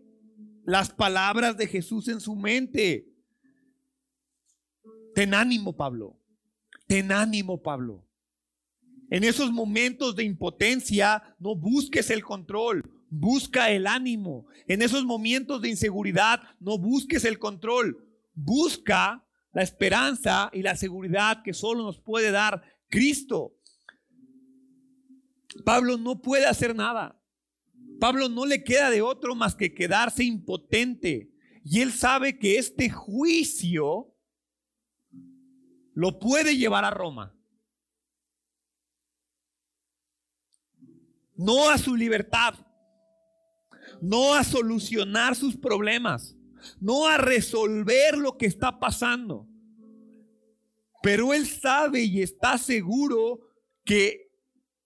las 0.65 0.89
palabras 0.89 1.57
de 1.57 1.67
Jesús 1.67 2.07
en 2.07 2.19
su 2.19 2.35
mente. 2.35 3.07
Ten 5.13 5.33
ánimo, 5.33 5.75
Pablo. 5.75 6.19
Ten 6.87 7.11
ánimo, 7.11 7.61
Pablo. 7.61 8.05
En 9.09 9.23
esos 9.23 9.51
momentos 9.51 10.15
de 10.15 10.23
impotencia, 10.23 11.35
no 11.39 11.55
busques 11.55 12.09
el 12.09 12.23
control, 12.23 12.83
busca 13.09 13.71
el 13.71 13.87
ánimo. 13.87 14.47
En 14.67 14.81
esos 14.81 15.05
momentos 15.05 15.61
de 15.61 15.69
inseguridad, 15.69 16.41
no 16.59 16.77
busques 16.77 17.23
el 17.25 17.37
control, 17.39 17.97
busca 18.33 19.24
la 19.55 19.63
esperanza 19.63 20.51
y 20.53 20.61
la 20.61 20.75
seguridad 20.75 21.41
que 21.41 21.53
solo 21.53 21.81
nos 21.81 21.99
puede 21.99 22.29
dar 22.29 22.61
Cristo. 22.89 23.57
Pablo 25.65 25.97
no 25.97 26.21
puede 26.21 26.45
hacer 26.45 26.75
nada. 26.75 27.19
Pablo 27.99 28.29
no 28.29 28.45
le 28.45 28.63
queda 28.63 28.91
de 28.91 29.01
otro 29.01 29.33
más 29.33 29.55
que 29.55 29.73
quedarse 29.73 30.23
impotente. 30.23 31.31
Y 31.63 31.81
él 31.81 31.91
sabe 31.91 32.37
que 32.37 32.59
este 32.59 32.91
juicio 32.91 34.13
lo 35.93 36.19
puede 36.19 36.57
llevar 36.57 36.85
a 36.85 36.91
Roma. 36.91 37.35
no 41.35 41.69
a 41.69 41.77
su 41.77 41.95
libertad, 41.95 42.55
no 44.01 44.33
a 44.33 44.43
solucionar 44.43 45.35
sus 45.35 45.55
problemas, 45.57 46.34
no 46.79 47.07
a 47.07 47.17
resolver 47.17 48.17
lo 48.17 48.37
que 48.37 48.45
está 48.45 48.79
pasando. 48.79 49.47
Pero 51.01 51.33
él 51.33 51.45
sabe 51.45 52.03
y 52.03 52.21
está 52.21 52.57
seguro 52.57 53.39
que 53.83 54.31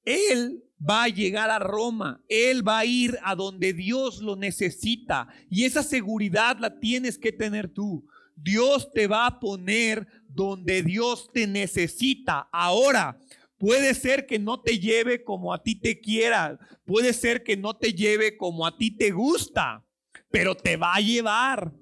él 0.04 0.64
va 0.82 1.04
a 1.04 1.10
llegar 1.10 1.50
a 1.50 1.60
Roma, 1.60 2.22
él 2.28 2.68
va 2.68 2.80
a 2.80 2.86
ir 2.86 3.18
a 3.24 3.36
donde 3.36 3.74
Dios 3.74 4.22
lo 4.22 4.36
necesita 4.36 5.28
y 5.50 5.66
esa 5.66 5.84
seguridad 5.84 6.58
la 6.60 6.80
tienes 6.80 7.18
que 7.18 7.32
tener 7.32 7.70
tú. 7.70 8.06
Dios 8.36 8.92
te 8.94 9.08
va 9.08 9.26
a 9.26 9.40
poner 9.40 10.08
donde 10.28 10.82
Dios 10.82 11.30
te 11.34 11.46
necesita. 11.48 12.48
Ahora, 12.52 13.20
Puede 13.60 13.94
ser 13.94 14.26
que 14.26 14.40
no 14.40 14.62
te 14.62 14.80
lleve 14.80 15.22
como 15.26 15.54
a 15.54 15.62
ti 15.62 15.76
te 15.76 16.00
quiera. 16.00 16.58
Puede 16.86 17.12
ser 17.12 17.44
que 17.44 17.58
no 17.58 17.76
te 17.76 17.94
lleve 17.94 18.38
como 18.38 18.66
a 18.66 18.78
ti 18.78 18.90
te 18.90 19.12
gusta. 19.12 19.86
Pero 20.32 20.56
te 20.56 20.78
va 20.78 20.96
a 20.96 21.02
llevar. 21.02 21.74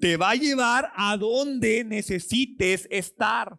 Te 0.00 0.16
va 0.16 0.30
a 0.30 0.34
llevar 0.34 0.92
a 0.94 1.16
donde 1.16 1.84
necesites 1.84 2.86
estar. 2.90 3.58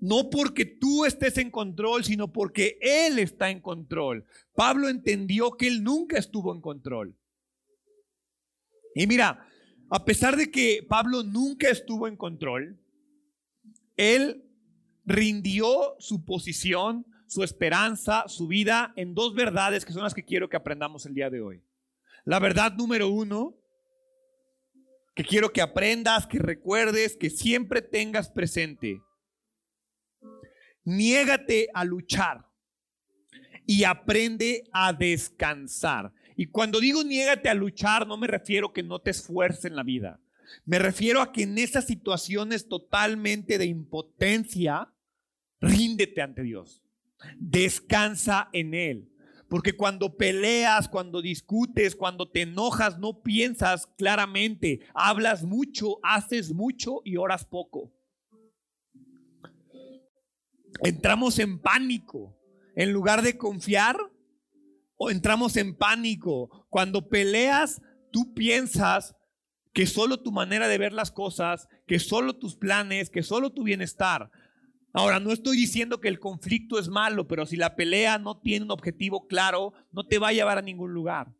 No 0.00 0.30
porque 0.30 0.64
tú 0.64 1.04
estés 1.04 1.38
en 1.38 1.50
control, 1.50 2.04
sino 2.04 2.32
porque 2.32 2.76
Él 2.80 3.20
está 3.20 3.50
en 3.50 3.60
control. 3.60 4.26
Pablo 4.54 4.88
entendió 4.88 5.52
que 5.52 5.68
Él 5.68 5.84
nunca 5.84 6.18
estuvo 6.18 6.52
en 6.52 6.60
control. 6.60 7.16
Y 8.96 9.06
mira, 9.06 9.46
a 9.90 10.04
pesar 10.04 10.36
de 10.36 10.50
que 10.50 10.84
Pablo 10.88 11.22
nunca 11.22 11.68
estuvo 11.68 12.08
en 12.08 12.16
control, 12.16 12.80
Él 13.96 14.44
rindió 15.04 15.94
su 15.98 16.24
posición, 16.24 17.06
su 17.26 17.42
esperanza, 17.42 18.24
su 18.26 18.48
vida 18.48 18.92
en 18.96 19.14
dos 19.14 19.34
verdades 19.34 19.84
que 19.84 19.92
son 19.92 20.02
las 20.02 20.14
que 20.14 20.24
quiero 20.24 20.48
que 20.48 20.56
aprendamos 20.56 21.06
el 21.06 21.14
día 21.14 21.30
de 21.30 21.40
hoy. 21.40 21.62
La 22.24 22.38
verdad 22.38 22.72
número 22.74 23.08
uno, 23.08 23.56
que 25.14 25.24
quiero 25.24 25.52
que 25.52 25.60
aprendas, 25.60 26.26
que 26.26 26.38
recuerdes, 26.38 27.16
que 27.16 27.30
siempre 27.30 27.82
tengas 27.82 28.30
presente. 28.30 29.00
Niégate 30.84 31.68
a 31.74 31.84
luchar 31.84 32.46
y 33.66 33.84
aprende 33.84 34.64
a 34.72 34.92
descansar. 34.92 36.12
Y 36.36 36.46
cuando 36.46 36.80
digo 36.80 37.04
niégate 37.04 37.48
a 37.48 37.54
luchar, 37.54 38.06
no 38.06 38.16
me 38.16 38.26
refiero 38.26 38.72
que 38.72 38.82
no 38.82 39.00
te 39.00 39.10
esfuerces 39.10 39.66
en 39.66 39.76
la 39.76 39.82
vida. 39.82 40.20
Me 40.64 40.78
refiero 40.78 41.20
a 41.20 41.32
que 41.32 41.42
en 41.42 41.58
esas 41.58 41.86
situaciones 41.86 42.68
totalmente 42.68 43.58
de 43.58 43.66
impotencia, 43.66 44.92
ríndete 45.60 46.22
ante 46.22 46.42
Dios. 46.42 46.82
Descansa 47.38 48.48
en 48.52 48.74
Él. 48.74 49.11
Porque 49.52 49.76
cuando 49.76 50.16
peleas, 50.16 50.88
cuando 50.88 51.20
discutes, 51.20 51.94
cuando 51.94 52.26
te 52.26 52.40
enojas, 52.40 52.98
no 52.98 53.20
piensas 53.22 53.86
claramente. 53.98 54.80
Hablas 54.94 55.44
mucho, 55.44 55.98
haces 56.02 56.54
mucho 56.54 57.02
y 57.04 57.18
oras 57.18 57.44
poco. 57.44 57.92
Entramos 60.82 61.38
en 61.38 61.58
pánico. 61.58 62.34
En 62.74 62.94
lugar 62.94 63.20
de 63.20 63.36
confiar, 63.36 63.98
o 64.96 65.10
entramos 65.10 65.58
en 65.58 65.76
pánico. 65.76 66.66
Cuando 66.70 67.10
peleas, 67.10 67.82
tú 68.10 68.32
piensas 68.32 69.14
que 69.74 69.84
solo 69.86 70.22
tu 70.22 70.32
manera 70.32 70.66
de 70.66 70.78
ver 70.78 70.94
las 70.94 71.10
cosas, 71.10 71.68
que 71.86 71.98
solo 71.98 72.38
tus 72.38 72.56
planes, 72.56 73.10
que 73.10 73.22
solo 73.22 73.50
tu 73.50 73.64
bienestar. 73.64 74.30
Ahora, 74.92 75.20
no 75.20 75.32
estoy 75.32 75.56
diciendo 75.56 76.00
que 76.00 76.08
el 76.08 76.18
conflicto 76.18 76.78
es 76.78 76.88
malo, 76.88 77.26
pero 77.26 77.46
si 77.46 77.56
la 77.56 77.76
pelea 77.76 78.18
no 78.18 78.40
tiene 78.40 78.66
un 78.66 78.70
objetivo 78.70 79.26
claro, 79.26 79.72
no 79.90 80.06
te 80.06 80.18
va 80.18 80.28
a 80.28 80.32
llevar 80.32 80.58
a 80.58 80.62
ningún 80.62 80.92
lugar. 80.92 81.34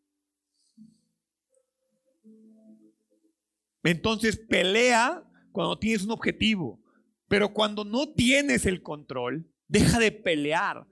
Entonces, 3.83 4.39
pelea 4.39 5.23
cuando 5.51 5.79
tienes 5.79 6.05
un 6.05 6.13
objetivo, 6.13 6.81
pero 7.29 7.53
cuando 7.53 7.85
no 7.85 8.13
tienes 8.15 8.65
el 8.65 8.83
control, 8.83 9.51
deja 9.69 9.99
de 9.99 10.13
pelear, 10.13 10.87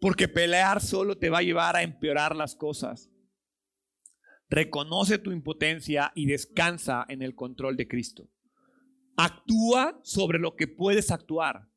porque 0.00 0.28
pelear 0.28 0.80
solo 0.80 1.18
te 1.18 1.30
va 1.30 1.38
a 1.38 1.42
llevar 1.42 1.74
a 1.74 1.82
empeorar 1.82 2.36
las 2.36 2.54
cosas. 2.54 3.10
Reconoce 4.48 5.18
tu 5.18 5.32
impotencia 5.32 6.12
y 6.14 6.26
descansa 6.26 7.04
en 7.08 7.22
el 7.22 7.34
control 7.34 7.76
de 7.76 7.88
Cristo. 7.88 8.30
Actúa 9.16 9.98
sobre 10.04 10.38
lo 10.38 10.54
que 10.54 10.68
puedes 10.68 11.10
actuar. 11.10 11.68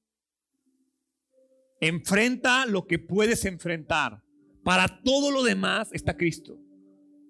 Enfrenta 1.80 2.66
lo 2.66 2.86
que 2.88 3.00
puedes 3.00 3.46
enfrentar. 3.46 4.22
Para 4.64 5.02
todo 5.04 5.32
lo 5.32 5.44
demás 5.44 5.90
está 5.94 6.18
Cristo. 6.18 6.58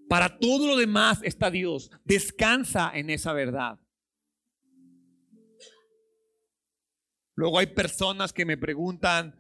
Para 0.08 0.39
todo 0.39 0.68
lo 0.68 0.76
demás 0.76 1.20
está 1.24 1.52
Dios. 1.52 1.91
Descansa 2.04 2.91
en 2.93 3.10
esa 3.10 3.32
verdad. 3.34 3.80
Luego 7.36 7.60
hay 7.60 7.68
personas 7.68 8.34
que 8.34 8.43
me 8.43 8.58
preguntan, 8.58 9.34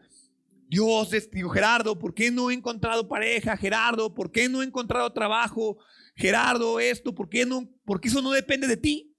Dios, 0.69 1.09
digo, 1.31 1.49
Gerardo, 1.49 1.97
¿por 1.97 2.13
qué 2.13 2.29
no 2.29 2.51
he 2.51 2.53
encontrado 2.53 3.09
pareja? 3.09 3.57
Gerardo, 3.57 4.13
¿por 4.13 4.31
qué 4.31 4.47
no 4.47 4.61
he 4.61 4.65
encontrado 4.65 5.11
trabajo? 5.11 5.79
Gerardo, 6.15 6.79
esto, 6.79 7.13
¿por 7.13 7.27
qué 7.27 7.45
no? 7.45 7.67
Porque 7.83 8.07
eso 8.07 8.21
no 8.21 8.31
depende 8.31 8.67
de 8.67 8.77
ti. 8.77 9.17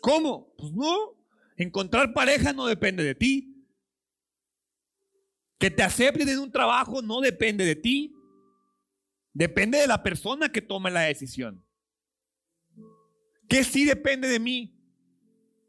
¿Cómo? 0.00 0.54
Pues 0.56 0.72
no. 0.72 1.14
Encontrar 1.56 2.14
pareja 2.14 2.54
no 2.54 2.66
depende 2.66 3.04
de 3.04 3.14
ti. 3.14 3.49
Que 5.60 5.70
te 5.70 5.82
acepten 5.82 6.28
en 6.28 6.38
un 6.38 6.50
trabajo 6.50 7.02
no 7.02 7.20
depende 7.20 7.64
de 7.64 7.76
ti. 7.76 8.16
Depende 9.32 9.78
de 9.78 9.86
la 9.86 10.02
persona 10.02 10.50
que 10.50 10.62
tome 10.62 10.90
la 10.90 11.02
decisión. 11.02 11.64
¿Qué 13.46 13.62
sí 13.62 13.84
depende 13.84 14.26
de 14.26 14.40
mí? 14.40 14.74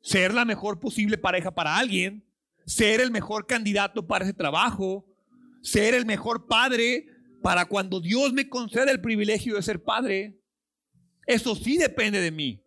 Ser 0.01 0.33
la 0.33 0.45
mejor 0.45 0.79
posible 0.79 1.17
pareja 1.17 1.53
para 1.53 1.77
alguien, 1.77 2.25
ser 2.65 3.01
el 3.01 3.11
mejor 3.11 3.45
candidato 3.45 4.07
para 4.07 4.23
ese 4.23 4.33
trabajo, 4.33 5.05
ser 5.61 5.93
el 5.93 6.05
mejor 6.05 6.47
padre 6.47 7.07
para 7.41 7.65
cuando 7.65 7.99
Dios 7.99 8.31
me 8.31 8.47
conceda 8.47 8.91
el 8.91 9.01
privilegio 9.01 9.55
de 9.55 9.61
ser 9.61 9.83
padre. 9.83 10.39
Eso 11.27 11.53
sí 11.53 11.77
depende 11.77 12.21
de 12.21 12.31
mí. 12.31 12.60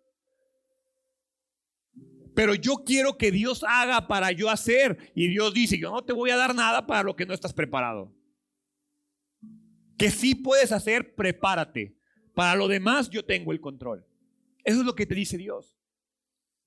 Pero 2.34 2.54
yo 2.54 2.82
quiero 2.84 3.16
que 3.16 3.30
Dios 3.30 3.64
haga 3.66 4.06
para 4.08 4.32
yo 4.32 4.50
hacer. 4.50 5.12
Y 5.14 5.28
Dios 5.28 5.54
dice, 5.54 5.78
yo 5.78 5.90
no 5.90 6.02
te 6.02 6.12
voy 6.12 6.30
a 6.30 6.36
dar 6.36 6.54
nada 6.54 6.86
para 6.86 7.02
lo 7.02 7.14
que 7.16 7.26
no 7.26 7.34
estás 7.34 7.52
preparado. 7.52 8.12
Que 9.96 10.10
sí 10.10 10.34
puedes 10.34 10.72
hacer, 10.72 11.14
prepárate. 11.14 11.96
Para 12.34 12.56
lo 12.56 12.66
demás 12.66 13.08
yo 13.10 13.24
tengo 13.24 13.52
el 13.52 13.60
control. 13.60 14.04
Eso 14.64 14.80
es 14.80 14.86
lo 14.86 14.94
que 14.94 15.06
te 15.06 15.14
dice 15.14 15.36
Dios. 15.36 15.76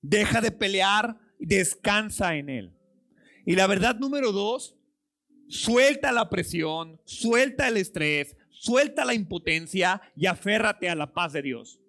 Deja 0.00 0.40
de 0.40 0.50
pelear 0.50 1.18
descansa 1.38 2.36
en 2.36 2.48
Él. 2.48 2.74
Y 3.44 3.54
la 3.54 3.66
verdad 3.66 3.96
número 3.98 4.32
dos, 4.32 4.76
suelta 5.48 6.12
la 6.12 6.28
presión, 6.28 7.00
suelta 7.04 7.68
el 7.68 7.76
estrés, 7.76 8.36
suelta 8.50 9.04
la 9.04 9.14
impotencia 9.14 10.02
y 10.16 10.26
aférrate 10.26 10.88
a 10.88 10.94
la 10.94 11.12
paz 11.12 11.32
de 11.32 11.42
Dios. 11.42 11.80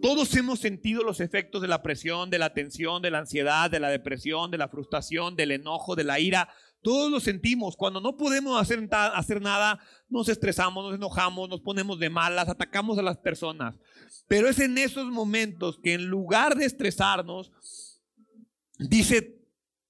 Todos 0.00 0.34
hemos 0.36 0.60
sentido 0.60 1.02
los 1.02 1.20
efectos 1.20 1.62
de 1.62 1.68
la 1.68 1.82
presión, 1.82 2.30
de 2.30 2.38
la 2.38 2.52
tensión, 2.52 3.00
de 3.02 3.10
la 3.10 3.20
ansiedad, 3.20 3.70
de 3.70 3.80
la 3.80 3.88
depresión, 3.88 4.50
de 4.50 4.58
la 4.58 4.68
frustración, 4.68 5.36
del 5.36 5.52
enojo, 5.52 5.96
de 5.96 6.04
la 6.04 6.20
ira. 6.20 6.48
Todos 6.82 7.10
lo 7.10 7.20
sentimos. 7.20 7.76
Cuando 7.76 8.00
no 8.00 8.16
podemos 8.16 8.60
hacer, 8.60 8.86
hacer 8.92 9.40
nada, 9.40 9.80
nos 10.08 10.28
estresamos, 10.28 10.84
nos 10.84 10.94
enojamos, 10.94 11.48
nos 11.48 11.62
ponemos 11.62 11.98
de 11.98 12.10
malas, 12.10 12.48
atacamos 12.48 12.98
a 12.98 13.02
las 13.02 13.16
personas. 13.16 13.76
Pero 14.28 14.48
es 14.48 14.58
en 14.58 14.76
esos 14.76 15.06
momentos 15.06 15.78
que 15.82 15.94
en 15.94 16.06
lugar 16.06 16.56
de 16.56 16.66
estresarnos, 16.66 18.00
dice 18.78 19.40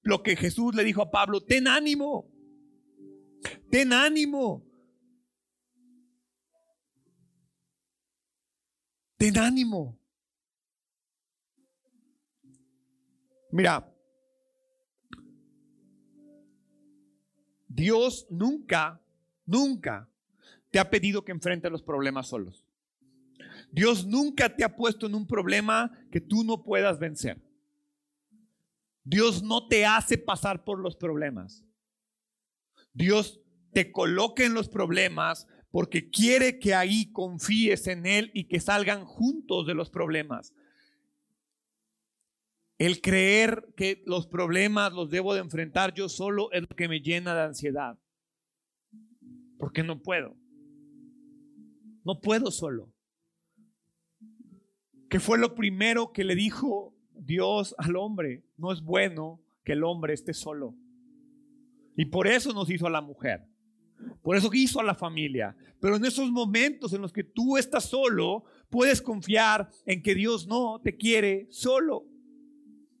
lo 0.01 0.23
que 0.23 0.35
Jesús 0.35 0.75
le 0.75 0.83
dijo 0.83 1.01
a 1.01 1.11
Pablo, 1.11 1.41
ten 1.41 1.67
ánimo, 1.67 2.31
ten 3.69 3.91
ánimo. 3.91 4.64
Ten 9.17 9.37
ánimo. 9.37 9.97
Mira, 13.51 13.89
Dios 17.67 18.27
nunca, 18.29 19.01
nunca 19.45 20.09
te 20.71 20.79
ha 20.79 20.89
pedido 20.89 21.23
que 21.23 21.31
enfrentes 21.31 21.71
los 21.71 21.83
problemas 21.83 22.27
solos. 22.27 22.65
Dios 23.71 24.05
nunca 24.05 24.55
te 24.55 24.63
ha 24.63 24.75
puesto 24.75 25.05
en 25.07 25.15
un 25.15 25.27
problema 25.27 25.91
que 26.11 26.21
tú 26.21 26.43
no 26.43 26.63
puedas 26.63 26.99
vencer. 26.99 27.41
Dios 29.03 29.43
no 29.43 29.67
te 29.67 29.85
hace 29.85 30.17
pasar 30.17 30.63
por 30.63 30.79
los 30.79 30.95
problemas. 30.95 31.63
Dios 32.93 33.41
te 33.71 33.91
coloca 33.91 34.43
en 34.43 34.53
los 34.53 34.67
problemas 34.67 35.47
porque 35.75 36.09
quiere 36.09 36.57
que 36.57 36.73
ahí 36.73 37.11
confíes 37.11 37.87
en 37.87 38.05
Él 38.05 38.31
y 38.33 38.45
que 38.45 38.61
salgan 38.61 39.03
juntos 39.03 39.67
de 39.67 39.73
los 39.73 39.89
problemas. 39.89 40.53
El 42.77 43.01
creer 43.01 43.73
que 43.75 44.01
los 44.05 44.25
problemas 44.25 44.93
los 44.93 45.09
debo 45.09 45.33
de 45.33 45.41
enfrentar 45.41 45.93
yo 45.93 46.07
solo 46.07 46.49
es 46.53 46.61
lo 46.61 46.69
que 46.77 46.87
me 46.87 47.01
llena 47.01 47.35
de 47.35 47.41
ansiedad. 47.41 47.99
Porque 49.59 49.83
no 49.83 50.01
puedo. 50.01 50.37
No 52.05 52.21
puedo 52.21 52.51
solo. 52.51 52.93
¿Qué 55.09 55.19
fue 55.19 55.37
lo 55.37 55.55
primero 55.55 56.13
que 56.13 56.23
le 56.23 56.35
dijo 56.35 56.95
Dios 57.11 57.75
al 57.77 57.97
hombre? 57.97 58.45
No 58.55 58.71
es 58.71 58.81
bueno 58.81 59.41
que 59.65 59.73
el 59.73 59.83
hombre 59.83 60.13
esté 60.13 60.33
solo. 60.33 60.73
Y 61.97 62.05
por 62.05 62.27
eso 62.27 62.53
nos 62.53 62.69
hizo 62.69 62.87
a 62.87 62.91
la 62.91 63.01
mujer. 63.01 63.45
Por 64.21 64.35
eso 64.35 64.49
hizo 64.53 64.79
a 64.79 64.83
la 64.83 64.95
familia. 64.95 65.55
Pero 65.79 65.95
en 65.95 66.05
esos 66.05 66.31
momentos 66.31 66.93
en 66.93 67.01
los 67.01 67.13
que 67.13 67.23
tú 67.23 67.57
estás 67.57 67.85
solo, 67.85 68.43
puedes 68.69 69.01
confiar 69.01 69.69
en 69.85 70.01
que 70.01 70.15
Dios 70.15 70.47
no 70.47 70.81
te 70.83 70.95
quiere 70.95 71.47
solo. 71.51 72.05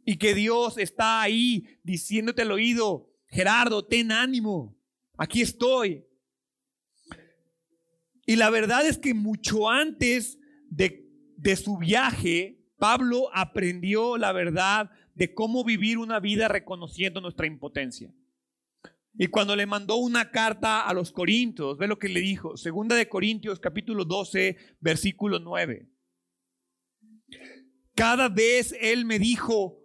Y 0.05 0.17
que 0.17 0.35
Dios 0.35 0.77
está 0.77 1.21
ahí 1.21 1.65
diciéndote 1.83 2.43
al 2.43 2.51
oído, 2.51 3.09
Gerardo, 3.27 3.83
ten 3.85 4.11
ánimo, 4.11 4.77
aquí 5.17 5.41
estoy. 5.41 6.05
Y 8.27 8.35
la 8.35 8.49
verdad 8.49 8.85
es 8.85 8.97
que 8.97 9.13
mucho 9.13 9.69
antes 9.69 10.37
de, 10.69 11.09
de 11.37 11.55
su 11.55 11.77
viaje, 11.77 12.59
Pablo 12.77 13.29
aprendió 13.33 14.17
la 14.17 14.31
verdad 14.31 14.91
de 15.15 15.33
cómo 15.33 15.63
vivir 15.63 15.97
una 15.97 16.19
vida 16.19 16.47
reconociendo 16.47 17.21
nuestra 17.21 17.47
impotencia. 17.47 18.13
Y 19.17 19.27
cuando 19.27 19.55
le 19.55 19.65
mandó 19.65 19.95
una 19.95 20.29
carta 20.29 20.81
a 20.81 20.93
los 20.93 21.11
Corintios, 21.11 21.77
ve 21.77 21.87
lo 21.87 21.97
que 21.97 22.09
le 22.09 22.19
dijo, 22.19 22.57
segunda 22.57 22.95
de 22.95 23.07
Corintios 23.07 23.59
capítulo 23.59 24.03
12, 24.03 24.57
versículo 24.81 25.39
9. 25.39 25.87
Cada 27.95 28.27
vez 28.27 28.75
él 28.81 29.05
me 29.05 29.17
dijo, 29.17 29.79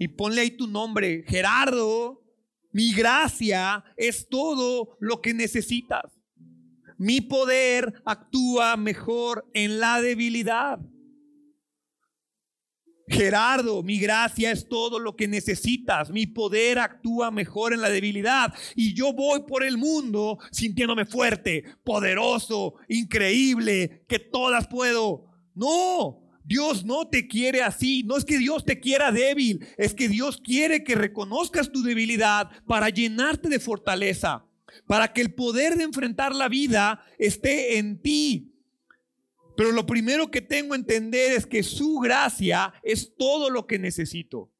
y 0.00 0.08
ponle 0.08 0.40
ahí 0.40 0.50
tu 0.50 0.66
nombre, 0.66 1.24
Gerardo, 1.28 2.24
mi 2.72 2.92
gracia 2.92 3.84
es 3.96 4.28
todo 4.28 4.96
lo 4.98 5.20
que 5.20 5.32
necesitas. 5.32 6.20
Mi 6.98 7.20
poder 7.20 8.02
actúa 8.04 8.76
mejor 8.76 9.48
en 9.54 9.78
la 9.78 10.00
debilidad. 10.00 10.80
Gerardo, 13.08 13.82
mi 13.82 13.98
gracia 13.98 14.50
es 14.52 14.68
todo 14.68 14.98
lo 14.98 15.16
que 15.16 15.28
necesitas. 15.28 16.10
Mi 16.10 16.26
poder 16.26 16.78
actúa 16.78 17.30
mejor 17.30 17.72
en 17.72 17.80
la 17.80 17.90
debilidad. 17.90 18.54
Y 18.76 18.94
yo 18.94 19.12
voy 19.12 19.42
por 19.46 19.64
el 19.64 19.76
mundo 19.76 20.38
sintiéndome 20.50 21.04
fuerte, 21.04 21.64
poderoso, 21.84 22.74
increíble, 22.88 24.04
que 24.08 24.18
todas 24.18 24.68
puedo. 24.68 25.26
No, 25.54 26.22
Dios 26.44 26.84
no 26.84 27.08
te 27.08 27.26
quiere 27.26 27.62
así. 27.62 28.02
No 28.04 28.16
es 28.16 28.24
que 28.24 28.38
Dios 28.38 28.64
te 28.64 28.80
quiera 28.80 29.12
débil, 29.12 29.66
es 29.76 29.94
que 29.94 30.08
Dios 30.08 30.38
quiere 30.38 30.84
que 30.84 30.94
reconozcas 30.94 31.70
tu 31.70 31.82
debilidad 31.82 32.50
para 32.66 32.88
llenarte 32.88 33.48
de 33.48 33.60
fortaleza, 33.60 34.46
para 34.86 35.12
que 35.12 35.20
el 35.20 35.34
poder 35.34 35.76
de 35.76 35.84
enfrentar 35.84 36.34
la 36.34 36.48
vida 36.48 37.04
esté 37.18 37.78
en 37.78 38.00
ti. 38.00 38.51
Pero 39.56 39.72
lo 39.72 39.86
primero 39.86 40.30
que 40.30 40.40
tengo 40.40 40.70
que 40.70 40.80
entender 40.80 41.32
es 41.32 41.46
que 41.46 41.62
su 41.62 41.98
gracia 41.98 42.72
es 42.82 43.14
todo 43.16 43.50
lo 43.50 43.66
que 43.66 43.78
necesito. 43.78 44.52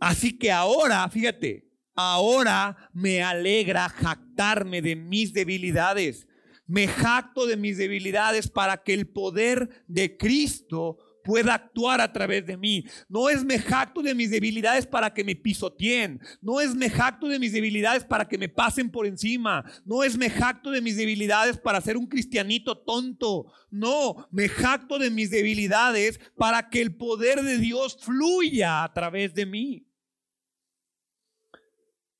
Así 0.00 0.38
que 0.38 0.50
ahora, 0.50 1.08
fíjate, 1.08 1.70
ahora 1.94 2.90
me 2.92 3.22
alegra 3.22 3.88
jactarme 3.88 4.82
de 4.82 4.96
mis 4.96 5.32
debilidades 5.32 6.26
me 6.66 6.88
jacto 6.88 7.46
de 7.46 7.56
mis 7.56 7.76
debilidades 7.76 8.48
para 8.48 8.82
que 8.82 8.94
el 8.94 9.08
poder 9.08 9.84
de 9.86 10.16
Cristo 10.16 10.98
pueda 11.24 11.54
actuar 11.54 12.00
a 12.00 12.12
través 12.12 12.46
de 12.46 12.56
mí. 12.56 12.84
No 13.08 13.28
es 13.28 13.44
me 13.44 13.58
jacto 13.58 14.02
de 14.02 14.14
mis 14.14 14.30
debilidades 14.30 14.86
para 14.86 15.12
que 15.12 15.24
me 15.24 15.34
pisoteen. 15.34 16.20
No 16.40 16.60
es 16.60 16.74
me 16.74 16.90
jacto 16.90 17.26
de 17.26 17.38
mis 17.38 17.52
debilidades 17.52 18.04
para 18.04 18.28
que 18.28 18.38
me 18.38 18.48
pasen 18.48 18.90
por 18.90 19.06
encima. 19.06 19.64
No 19.84 20.04
es 20.04 20.16
me 20.16 20.30
jacto 20.30 20.70
de 20.70 20.82
mis 20.82 20.96
debilidades 20.96 21.58
para 21.58 21.80
ser 21.80 21.96
un 21.96 22.06
cristianito 22.06 22.78
tonto. 22.78 23.46
No, 23.70 24.28
me 24.30 24.48
jacto 24.48 24.98
de 24.98 25.10
mis 25.10 25.30
debilidades 25.30 26.20
para 26.36 26.68
que 26.68 26.80
el 26.80 26.94
poder 26.94 27.42
de 27.42 27.58
Dios 27.58 27.96
fluya 28.00 28.84
a 28.84 28.92
través 28.92 29.34
de 29.34 29.46
mí. 29.46 29.86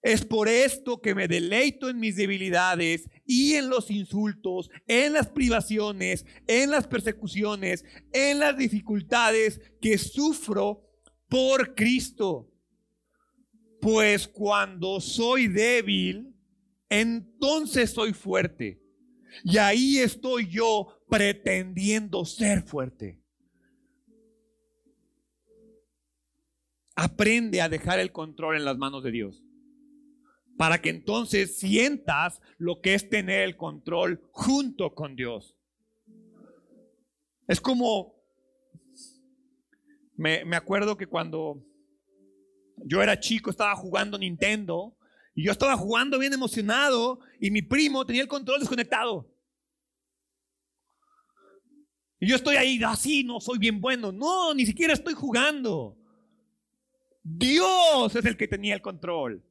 Es 0.05 0.23
por 0.23 0.49
esto 0.49 1.01
que 1.01 1.15
me 1.15 1.27
deleito 1.27 1.89
en 1.89 1.99
mis 1.99 2.17
debilidades 2.17 3.09
y 3.25 3.55
en 3.55 3.71
los 3.71 3.91
insultos, 3.91 4.69
en 4.87 5.15
las 5.15 5.29
privaciones, 5.29 6.27
en 6.47 6.71
las 6.71 6.87
persecuciones, 6.87 7.87
en 8.13 8.39
las 8.39 8.55
dificultades 8.55 9.63
que 9.81 9.97
sufro 9.97 10.87
por 11.27 11.75
Cristo. 11.75 12.53
Pues 13.81 14.29
cuando 14.29 15.01
soy 15.01 15.49
débil, 15.49 16.37
entonces 16.91 17.91
soy 17.91 18.13
fuerte. 18.13 18.83
Y 19.43 19.57
ahí 19.57 19.97
estoy 19.97 20.51
yo 20.51 21.03
pretendiendo 21.09 22.27
ser 22.27 22.63
fuerte. 22.63 23.23
Aprende 26.95 27.63
a 27.63 27.71
dejar 27.71 28.01
el 28.01 28.13
control 28.13 28.57
en 28.57 28.67
las 28.67 28.77
manos 28.77 29.03
de 29.03 29.11
Dios 29.11 29.44
para 30.57 30.81
que 30.81 30.91
entonces 30.91 31.57
sientas 31.57 32.41
lo 32.59 32.81
que 32.81 32.95
es 32.95 33.09
tener 33.09 33.43
el 33.43 33.57
control 33.57 34.23
junto 34.31 34.95
con 34.95 35.17
Dios. 35.17 35.57
Es 37.47 37.61
como, 37.61 38.15
me, 40.17 40.57
acuerdo 40.57 40.97
que 40.97 41.07
cuando 41.07 41.63
yo 42.85 43.03
era 43.03 43.21
chico 43.21 43.51
estaba 43.51 43.75
jugando 43.75 44.19
Nintendo 44.19 44.97
y 45.35 45.45
yo 45.45 45.53
estaba 45.53 45.77
jugando 45.77 46.19
bien 46.19 46.33
emocionado 46.33 47.21
y 47.41 47.51
mi 47.51 47.63
primo 47.63 48.07
tenía 48.07 48.23
el 48.23 48.29
control 48.29 48.61
desconectado. 48.61 49.31
Y 52.21 52.29
yo 52.29 52.37
estoy 52.37 52.57
ahí, 52.57 52.81
así, 52.83 53.21
ah, 53.21 53.27
no 53.27 53.41
soy 53.41 53.59
bien 53.59 53.81
bueno. 53.81 54.13
No, 54.13 54.55
ni 54.55 54.65
siquiera 54.65 54.95
estoy 54.95 55.15
jugando. 55.15 55.99
Dios 57.23 58.15
es 58.15 58.25
el 58.25 58.37
que 58.37 58.49
tenía 58.49 58.75
el 58.75 58.81
control. 58.81 59.45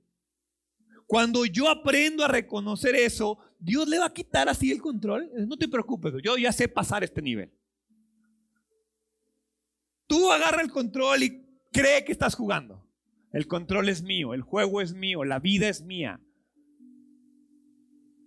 Cuando 1.14 1.45
yo 1.45 1.70
aprendo 1.70 2.26
a 2.26 2.28
reconocer 2.28 2.95
eso, 2.95 3.38
Dios 3.59 3.88
le 3.88 3.99
va 3.99 4.07
a 4.07 4.14
quitar 4.14 4.49
así 4.49 4.72
el 4.72 4.82
control. 4.82 5.30
No 5.47 5.57
te 5.57 5.68
preocupes, 5.68 6.11
yo 6.24 6.38
ya 6.38 6.51
sé 6.51 6.68
pasar 6.68 7.03
este 7.03 7.22
nivel. 7.22 7.53
Tú 10.07 10.32
agarra 10.32 10.64
el 10.64 10.72
control 10.72 11.22
y 11.22 11.45
cree 11.72 12.03
que 12.03 12.11
estás 12.11 12.34
jugando. 12.34 12.84
El 13.32 13.45
control 13.45 13.89
es 13.89 14.01
mío, 14.01 14.34
el 14.34 14.41
juego 14.41 14.82
es 14.82 14.95
mío, 14.95 15.24
la 15.24 15.38
vida 15.38 15.70
es 15.70 15.84
mía. 15.84 16.20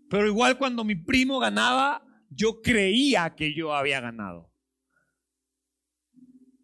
Pero 0.09 0.29
igual 0.29 0.57
cuando 0.57 0.85
mi 0.85 0.95
primo 0.95 1.41
ganaba, 1.41 2.07
yo 2.31 2.63
creía 2.63 3.35
que 3.35 3.53
yo 3.53 3.75
había 3.75 4.01
ganado. 4.01 4.49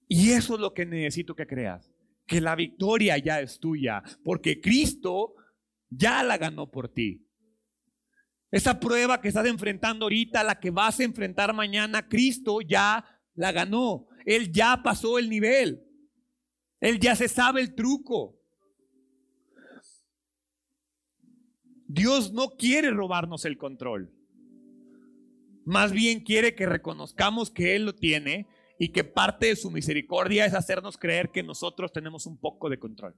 Y 0.06 0.30
eso 0.30 0.54
es 0.54 0.60
lo 0.60 0.72
que 0.72 0.86
necesito 0.86 1.34
que 1.34 1.48
creas, 1.48 1.92
que 2.28 2.40
la 2.40 2.54
victoria 2.54 3.18
ya 3.18 3.40
es 3.40 3.58
tuya, 3.58 4.04
porque 4.22 4.60
Cristo 4.60 5.34
ya 5.97 6.22
la 6.22 6.38
ganó 6.38 6.70
por 6.70 6.88
ti. 6.88 7.26
Esa 8.51 8.78
prueba 8.78 9.20
que 9.20 9.28
estás 9.28 9.47
enfrentando 9.47 10.05
ahorita, 10.05 10.45
la 10.45 10.61
que 10.61 10.70
vas 10.70 11.01
a 11.01 11.05
enfrentar 11.05 11.55
mañana, 11.55 12.09
Cristo 12.09 12.61
ya 12.61 13.05
la 13.34 13.51
ganó. 13.51 14.07
Él 14.26 14.53
ya 14.53 14.82
pasó 14.82 15.18
el 15.18 15.30
nivel. 15.30 15.82
Él 16.80 17.01
ya 17.01 17.16
se 17.16 17.28
sabe 17.28 17.61
el 17.61 17.74
truco. 17.74 18.38
Dios 21.86 22.32
no 22.32 22.57
quiere 22.57 22.90
robarnos 22.90 23.45
el 23.45 23.57
control. 23.57 24.12
Más 25.64 25.93
bien 25.93 26.20
quiere 26.20 26.55
que 26.55 26.66
reconozcamos 26.66 27.51
que 27.51 27.76
Él 27.76 27.86
lo 27.86 27.95
tiene 27.95 28.49
y 28.78 28.90
que 28.90 29.05
parte 29.05 29.47
de 29.47 29.57
su 29.57 29.70
misericordia 29.70 30.45
es 30.45 30.55
hacernos 30.55 30.97
creer 30.97 31.30
que 31.30 31.43
nosotros 31.43 31.93
tenemos 31.93 32.26
un 32.26 32.38
poco 32.38 32.68
de 32.68 32.78
control. 32.78 33.14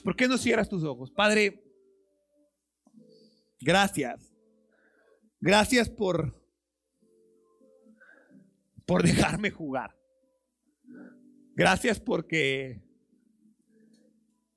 ¿Por 0.00 0.16
qué 0.16 0.26
no 0.26 0.38
cierras 0.38 0.68
tus 0.68 0.84
ojos? 0.84 1.10
Padre, 1.10 1.62
gracias. 3.60 4.32
Gracias 5.40 5.90
por, 5.90 6.40
por 8.86 9.02
dejarme 9.02 9.50
jugar. 9.50 9.94
Gracias 11.54 12.00
porque 12.00 12.80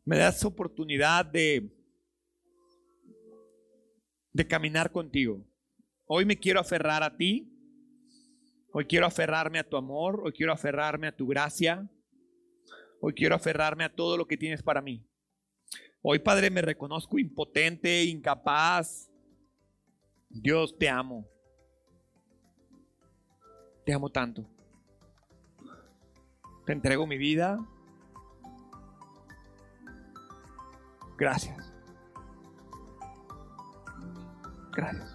me 0.06 0.18
das 0.18 0.46
oportunidad 0.46 1.26
de, 1.26 1.76
de 4.32 4.48
caminar 4.48 4.92
contigo. 4.92 5.46
Hoy 6.06 6.24
me 6.24 6.38
quiero 6.38 6.60
aferrar 6.60 7.04
a 7.04 7.18
ti. 7.18 7.52
Hoy 8.72 8.86
quiero 8.86 9.06
aferrarme 9.06 9.60
a 9.60 9.68
tu 9.68 9.76
amor. 9.76 10.22
Hoy 10.24 10.32
quiero 10.32 10.54
aferrarme 10.54 11.08
a 11.08 11.16
tu 11.16 11.28
gracia. 11.28 11.90
Hoy 13.02 13.14
quiero 13.14 13.36
aferrarme 13.36 13.84
a 13.84 13.94
todo 13.94 14.16
lo 14.16 14.28
que 14.28 14.38
tienes 14.38 14.64
para 14.64 14.82
mí. 14.82 15.06
Hoy, 16.08 16.20
Padre, 16.20 16.52
me 16.52 16.62
reconozco 16.62 17.18
impotente, 17.18 18.04
incapaz. 18.04 19.10
Dios, 20.30 20.78
te 20.78 20.88
amo. 20.88 21.28
Te 23.84 23.92
amo 23.92 24.12
tanto. 24.12 24.46
Te 26.64 26.74
entrego 26.74 27.08
mi 27.08 27.18
vida. 27.18 27.58
Gracias. 31.18 31.74
Gracias. 34.74 35.15